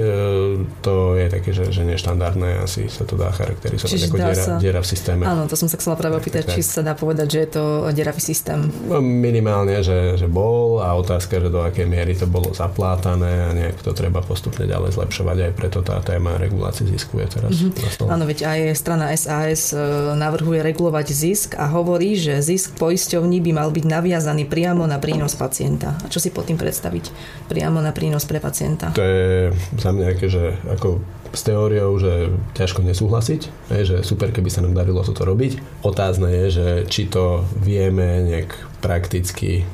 to 0.80 0.96
je 1.20 1.28
také, 1.28 1.52
že, 1.52 1.76
že 1.76 1.84
neštandardné, 1.84 2.64
asi 2.64 2.88
sa 2.88 3.04
to 3.04 3.20
dá 3.20 3.28
charakterizovať 3.36 3.92
Čiže 3.92 4.08
ako 4.08 4.18
diera, 4.24 4.36
sa... 4.40 4.54
diera 4.64 4.80
v 4.80 4.88
systéme. 4.88 5.28
Áno, 5.28 5.52
to 5.52 5.60
som 5.60 5.68
sa 5.68 5.76
chcela 5.76 6.00
práve 6.00 6.16
opýtať, 6.16 6.56
či 6.56 6.64
sa 6.64 6.80
dá 6.80 6.96
povedať, 6.96 7.28
že 7.28 7.40
je 7.44 7.50
to 7.52 7.64
dieravý 7.92 8.24
systém. 8.24 8.64
No, 8.88 9.04
minimálne, 9.04 9.84
že, 9.84 10.16
že 10.16 10.32
bol 10.32 10.80
a 10.80 10.96
otázka, 10.96 11.44
že 11.44 11.52
do 11.52 11.68
akej 11.68 11.84
miery 11.84 12.16
to 12.16 12.32
bolo 12.32 12.56
zaplátané 12.56 13.44
a 13.44 13.50
nejak 13.52 13.84
to 13.84 13.92
treba 13.92 14.24
postupne 14.24 14.64
ďalej 14.64 14.96
zlepšovať 14.96 15.38
aj 15.50 15.52
preto 15.60 15.84
tá 15.84 16.00
téma 16.13 16.38
regulácie 16.38 16.86
zisku 16.86 17.17
je 17.17 17.28
teraz 17.41 17.52
mm-hmm. 17.58 18.06
Áno, 18.06 18.30
veď 18.30 18.45
aj 18.45 18.60
strana 18.78 19.10
SAS 19.17 19.73
e, 19.73 19.78
navrhuje 20.13 20.62
regulovať 20.62 21.08
zisk 21.10 21.49
a 21.58 21.65
hovorí, 21.73 22.13
že 22.13 22.38
zisk 22.38 22.78
poisťovní 22.78 23.41
by 23.41 23.52
mal 23.58 23.73
byť 23.73 23.86
naviazaný 23.89 24.45
priamo 24.45 24.86
na 24.86 25.02
prínos 25.02 25.34
pacienta. 25.34 25.97
A 26.06 26.08
čo 26.13 26.21
si 26.21 26.30
pod 26.30 26.45
tým 26.45 26.62
predstaviť? 26.62 27.10
Priamo 27.49 27.82
na 27.82 27.89
prínos 27.89 28.30
pre 28.30 28.38
pacienta. 28.38 28.93
To 28.93 29.02
je 29.02 29.49
za 29.82 29.89
mňa 29.89 30.06
aké, 30.13 30.30
že 30.30 30.54
ako 30.69 31.02
s 31.34 31.41
teóriou, 31.41 31.97
že 31.97 32.30
ťažko 32.54 32.86
nesúhlasiť, 32.86 33.41
že 33.73 34.06
super, 34.06 34.30
keby 34.30 34.54
sa 34.54 34.62
nám 34.62 34.78
darilo 34.78 35.02
toto 35.02 35.26
robiť. 35.26 35.82
Otázne 35.82 36.30
je, 36.30 36.45
že 36.54 36.67
či 36.86 37.10
to 37.10 37.41
vieme 37.58 38.21
nejak 38.21 38.54
prakticky 38.86 39.65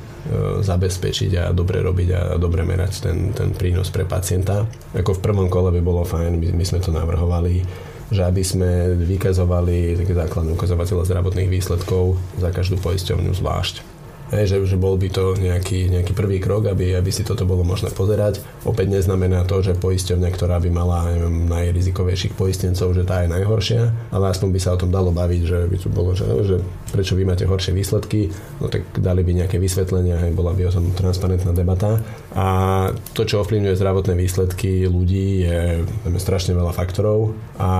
zabezpečiť 0.60 1.32
a 1.40 1.44
dobre 1.56 1.80
robiť 1.80 2.08
a 2.12 2.20
dobre 2.36 2.60
merať 2.62 3.08
ten, 3.08 3.32
ten 3.32 3.56
prínos 3.56 3.88
pre 3.88 4.04
pacienta. 4.04 4.68
Ako 4.92 5.16
v 5.16 5.24
prvom 5.24 5.48
kole 5.48 5.72
by 5.72 5.80
bolo 5.80 6.04
fajn, 6.04 6.36
my, 6.36 6.48
my 6.52 6.64
sme 6.64 6.80
to 6.84 6.92
navrhovali, 6.92 7.64
že 8.10 8.26
aby 8.26 8.42
sme 8.42 8.98
vykazovali 9.00 9.96
také 10.02 10.12
základné 10.12 10.50
ukazovatele 10.58 11.06
zdravotných 11.06 11.50
výsledkov 11.50 12.18
za 12.36 12.50
každú 12.50 12.76
poisťovňu 12.82 13.32
zvlášť. 13.32 13.99
Hej, 14.30 14.46
že, 14.46 14.56
že 14.62 14.78
bol 14.78 14.94
by 14.94 15.10
to 15.10 15.34
nejaký, 15.34 15.90
nejaký 15.90 16.14
prvý 16.14 16.38
krok, 16.38 16.70
aby, 16.70 16.94
aby 16.94 17.10
si 17.10 17.26
toto 17.26 17.42
bolo 17.42 17.66
možné 17.66 17.90
pozerať. 17.90 18.38
Opäť 18.62 18.86
neznamená 18.94 19.42
to, 19.42 19.58
že 19.58 19.74
poisťovňa, 19.74 20.30
ktorá 20.30 20.62
by 20.62 20.70
mala 20.70 21.10
neviem, 21.10 21.50
najrizikovejších 21.50 22.38
poistencov, 22.38 22.94
že 22.94 23.02
tá 23.02 23.26
je 23.26 23.32
najhoršia, 23.34 24.14
ale 24.14 24.30
aspoň 24.30 24.48
by 24.54 24.60
sa 24.62 24.78
o 24.78 24.78
tom 24.78 24.94
dalo 24.94 25.10
baviť, 25.10 25.42
že 25.42 25.58
by 25.66 25.76
tu 25.82 25.88
bolo, 25.90 26.14
že, 26.14 26.30
že 26.46 26.56
prečo 26.94 27.18
vy 27.18 27.26
máte 27.26 27.42
horšie 27.42 27.74
výsledky, 27.74 28.30
no 28.62 28.70
tak 28.70 28.86
dali 29.02 29.26
by 29.26 29.42
nejaké 29.42 29.58
vysvetlenia, 29.58 30.22
hej, 30.22 30.30
bola 30.30 30.54
by 30.54 30.62
o 30.70 30.74
tom 30.78 30.94
transparentná 30.94 31.50
debata. 31.50 31.98
A 32.30 32.46
to, 33.10 33.26
čo 33.26 33.42
ovplyvňuje 33.42 33.74
zdravotné 33.74 34.14
výsledky 34.14 34.86
ľudí, 34.86 35.42
je 35.42 35.82
strašne 36.22 36.54
veľa 36.54 36.70
faktorov 36.70 37.34
a 37.58 37.70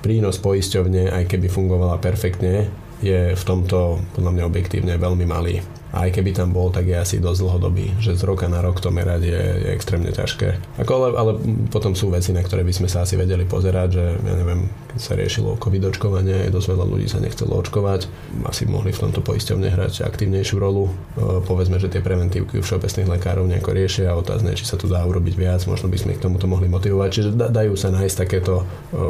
prínos 0.00 0.40
poisťovne, 0.40 1.12
aj 1.12 1.28
keby 1.28 1.52
fungovala 1.52 2.00
perfektne, 2.00 2.72
je 3.04 3.22
v 3.36 3.44
tomto 3.44 4.00
podľa 4.16 4.32
mňa 4.32 4.44
objektívne 4.48 4.94
veľmi 4.96 5.28
malý 5.28 5.60
aj 5.94 6.10
keby 6.10 6.34
tam 6.34 6.50
bol, 6.50 6.74
tak 6.74 6.90
je 6.90 6.96
asi 6.98 7.16
dosť 7.22 7.40
dlhodobý, 7.46 7.86
že 8.02 8.18
z 8.18 8.22
roka 8.26 8.50
na 8.50 8.58
rok 8.58 8.82
to 8.82 8.90
merať 8.90 9.30
je, 9.30 9.42
je 9.62 9.68
extrémne 9.70 10.10
ťažké. 10.10 10.82
Ako, 10.82 10.90
ale, 10.98 11.08
ale 11.14 11.32
potom 11.70 11.94
sú 11.94 12.10
veci, 12.10 12.34
na 12.34 12.42
ktoré 12.42 12.66
by 12.66 12.74
sme 12.74 12.88
sa 12.90 13.06
asi 13.06 13.14
vedeli 13.14 13.46
pozerať, 13.46 13.88
že 13.94 14.04
ja 14.18 14.34
neviem, 14.34 14.66
keď 14.94 15.00
sa 15.02 15.18
riešilo 15.18 15.58
covid 15.58 15.90
očkovanie, 15.90 16.46
dosť 16.54 16.68
veľa 16.70 16.86
ľudí 16.86 17.10
sa 17.10 17.18
nechcelo 17.18 17.58
očkovať, 17.58 18.06
asi 18.46 18.64
mohli 18.70 18.94
v 18.94 19.02
tomto 19.02 19.20
poisťovne 19.26 19.74
hrať 19.74 20.06
aktívnejšiu 20.06 20.56
rolu. 20.62 20.86
E, 20.86 21.42
povedzme, 21.42 21.82
že 21.82 21.90
tie 21.90 21.98
preventívky 21.98 22.62
všeobecných 22.62 23.10
lekárov 23.18 23.44
nejako 23.50 23.70
riešia 23.74 24.14
a 24.14 24.18
otázne, 24.18 24.54
či 24.54 24.62
sa 24.62 24.78
tu 24.78 24.86
dá 24.86 25.02
urobiť 25.02 25.34
viac, 25.34 25.60
možno 25.66 25.90
by 25.90 25.98
sme 25.98 26.14
k 26.14 26.22
tomuto 26.22 26.46
mohli 26.46 26.70
motivovať. 26.70 27.08
Čiže 27.10 27.30
dajú 27.34 27.74
sa 27.74 27.90
nájsť 27.90 28.16
takéto 28.16 28.62
e, 28.62 28.64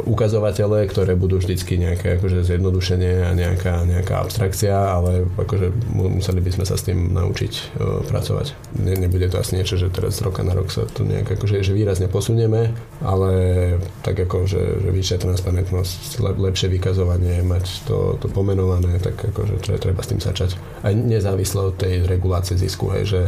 ukazovatele, 0.09 0.89
ktoré 0.89 1.13
budú 1.13 1.37
vždycky 1.37 1.77
nejaké 1.77 2.17
akože 2.17 2.41
zjednodušenie 2.41 3.29
a 3.29 3.31
nejaká, 3.37 3.85
nejaká 3.85 4.25
abstrakcia, 4.25 4.73
ale 4.73 5.29
akože 5.37 5.69
museli 5.93 6.41
by 6.41 6.51
sme 6.55 6.65
sa 6.65 6.75
s 6.79 6.85
tým 6.87 7.13
naučiť 7.13 7.53
uh, 7.53 8.01
pracovať. 8.07 8.55
Ne, 8.81 8.97
nebude 8.97 9.27
to 9.27 9.37
asi 9.37 9.59
niečo, 9.59 9.77
že 9.77 9.91
teraz 9.91 10.17
z 10.17 10.25
roka 10.25 10.41
na 10.41 10.55
rok 10.55 10.71
sa 10.71 10.87
to 10.87 11.03
nejak 11.03 11.37
akože, 11.37 11.61
že 11.61 11.75
výrazne 11.75 12.07
posunieme, 12.07 12.71
ale 13.03 13.31
tak 14.01 14.15
ako, 14.15 14.47
že, 14.47 14.63
že 14.81 14.89
vyššia 14.89 15.17
transparentnosť, 15.19 15.74
lep, 16.21 16.37
lepšie 16.37 16.69
vykazovanie, 16.69 17.41
mať 17.41 17.65
to, 17.89 17.97
to 18.21 18.27
pomenované, 18.29 19.01
tak 19.01 19.17
akože 19.17 19.59
treba 19.81 19.99
s 19.99 20.09
tým 20.13 20.21
začať. 20.21 20.55
Aj 20.85 20.93
nezávisle 20.93 21.73
od 21.73 21.75
tej 21.75 22.05
regulácie 22.05 22.55
zisku, 22.55 22.93
hej, 22.93 23.03
že 23.09 23.21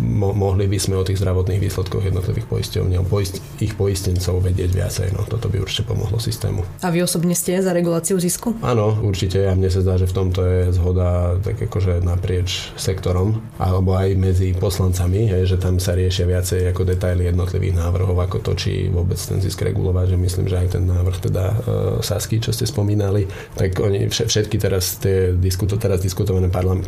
mo- 0.00 0.32
mohli 0.32 0.66
by 0.66 0.78
sme 0.80 0.96
o 0.96 1.04
tých 1.04 1.20
zdravotných 1.20 1.60
výsledkoch 1.60 2.02
jednotlivých 2.02 2.48
poisťovní 2.48 2.96
a 2.96 3.04
poist- 3.04 3.44
ich 3.60 3.76
poistencov 3.76 4.40
vedieť 4.40 4.70
viacej. 4.72 5.08
No, 5.14 5.28
toto 5.28 5.52
by 5.52 5.60
určite 5.60 5.86
pomohlo 5.86 6.16
systému. 6.16 6.64
A 6.80 6.88
vy 6.88 7.04
osobne 7.04 7.36
ste 7.36 7.60
za 7.60 7.70
reguláciu 7.76 8.16
zisku? 8.16 8.56
Áno, 8.64 8.96
určite. 9.04 9.44
A 9.46 9.52
mne 9.52 9.68
sa 9.68 9.84
zdá, 9.84 10.00
že 10.00 10.08
v 10.08 10.16
tomto 10.16 10.40
je 10.42 10.60
zhoda 10.72 11.36
tak 11.44 11.60
akože 11.60 12.00
naprieč 12.00 12.72
sektorom 12.80 13.44
alebo 13.60 13.94
aj 13.94 14.16
medzi 14.16 14.56
poslancami, 14.56 15.28
je, 15.28 15.54
že 15.54 15.56
tam 15.60 15.76
sa 15.76 15.92
riešia 15.92 16.24
viacej 16.24 16.72
ako 16.72 16.88
detaily 16.88 17.28
jednotlivých 17.28 17.76
návrhov, 17.76 18.16
ako 18.16 18.40
to, 18.40 18.52
či 18.56 18.88
vôbec 18.88 19.20
ten 19.20 19.38
zisk 19.38 19.60
regulovať, 19.60 20.16
že 20.16 20.18
myslím, 20.18 20.46
že 20.48 20.56
aj 20.56 20.68
ten 20.80 20.84
návrh 20.88 21.16
teda 21.20 21.44
e, 21.44 21.54
Sasky, 22.00 22.40
čo 22.40 22.50
ste 22.50 22.64
spomínali, 22.64 23.28
tak 23.54 23.76
oni 23.78 24.08
všetky 24.08 24.56
teraz 24.56 24.96
tie 25.02 25.36
diskuto, 25.36 25.76
teraz 25.76 26.00
diskutované 26.00 26.48
parlam, 26.48 26.80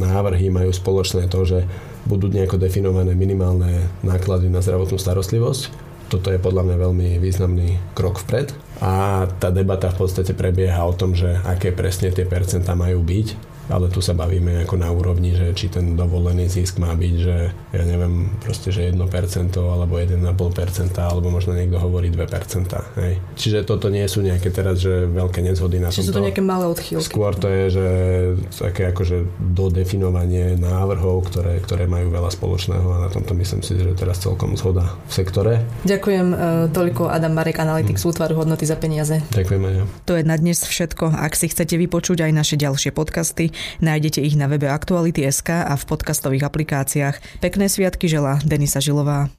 návrhy 0.00 0.50
majú 0.50 0.74
spoločné 0.74 1.30
to, 1.30 1.46
že 1.46 1.58
budú 2.10 2.26
nejako 2.26 2.58
definované 2.58 3.14
minimálne 3.14 3.86
náklady 4.02 4.50
na 4.50 4.58
zdravotnú 4.58 4.98
starostlivosť. 4.98 5.70
Toto 6.10 6.34
je 6.34 6.42
podľa 6.42 6.66
mňa 6.66 6.76
veľmi 6.82 7.08
významný 7.22 7.94
krok 7.94 8.18
vpred 8.26 8.50
a 8.82 9.24
tá 9.38 9.54
debata 9.54 9.94
v 9.94 10.02
podstate 10.02 10.34
prebieha 10.34 10.82
o 10.82 10.90
tom, 10.90 11.14
že 11.14 11.38
aké 11.46 11.70
presne 11.70 12.10
tie 12.10 12.26
percentá 12.26 12.74
majú 12.74 12.98
byť 12.98 13.49
ale 13.70 13.86
tu 13.88 14.02
sa 14.02 14.12
bavíme 14.12 14.66
ako 14.66 14.74
na 14.76 14.90
úrovni, 14.90 15.32
že 15.38 15.54
či 15.54 15.70
ten 15.70 15.94
dovolený 15.94 16.50
zisk 16.50 16.82
má 16.82 16.92
byť, 16.92 17.14
že 17.16 17.36
ja 17.70 17.84
neviem, 17.86 18.34
proste, 18.42 18.74
že 18.74 18.90
1% 18.90 18.98
alebo 19.56 19.96
1,5% 19.96 20.18
alebo 20.98 21.30
možno 21.30 21.54
niekto 21.54 21.78
hovorí 21.78 22.10
2%. 22.10 22.26
Hej. 22.98 23.12
Čiže 23.38 23.58
toto 23.62 23.86
nie 23.88 24.04
sú 24.10 24.26
nejaké 24.26 24.50
teraz, 24.50 24.82
že 24.82 25.06
veľké 25.06 25.40
nezhody 25.46 25.78
na 25.78 25.94
Čiže 25.94 26.10
tomto. 26.10 26.10
sú 26.10 26.16
to 26.18 26.26
nejaké 26.26 26.42
malé 26.42 26.66
odchýlky. 26.66 27.06
Skôr 27.06 27.32
to 27.38 27.46
je, 27.46 27.64
že 27.70 27.86
také 28.50 28.90
akože 28.90 29.30
dodefinovanie 29.38 30.58
návrhov, 30.58 31.30
ktoré, 31.30 31.62
ktoré 31.62 31.86
majú 31.86 32.10
veľa 32.10 32.30
spoločného 32.34 32.86
a 32.90 32.96
na 33.06 33.08
tomto 33.08 33.32
myslím 33.38 33.62
si, 33.62 33.78
že 33.78 33.94
teraz 33.94 34.18
celkom 34.18 34.58
zhoda 34.58 34.98
v 35.06 35.12
sektore. 35.14 35.62
Ďakujem 35.86 36.26
uh, 36.34 36.38
toľko 36.74 37.08
Adam 37.08 37.32
Marek, 37.38 37.62
analytik 37.62 37.96
z 37.96 38.04
útvaru 38.10 38.34
hodnoty 38.42 38.66
za 38.66 38.74
peniaze. 38.74 39.22
Ďakujem, 39.30 39.62
Aňa. 39.62 39.84
To 40.10 40.18
je 40.18 40.22
na 40.26 40.34
dnes 40.34 40.58
všetko. 40.58 41.14
Ak 41.14 41.38
si 41.38 41.46
chcete 41.46 41.78
vypočuť 41.78 42.26
aj 42.26 42.32
naše 42.34 42.56
ďalšie 42.58 42.90
podcasty, 42.90 43.54
Nájdete 43.80 44.20
ich 44.20 44.34
na 44.34 44.50
webe 44.50 44.66
Aktuality.sk 44.66 45.48
a 45.48 45.74
v 45.78 45.84
podcastových 45.86 46.44
aplikáciách. 46.44 47.40
Pekné 47.40 47.70
sviatky 47.70 48.10
želá 48.10 48.42
Denisa 48.42 48.82
Žilová. 48.82 49.30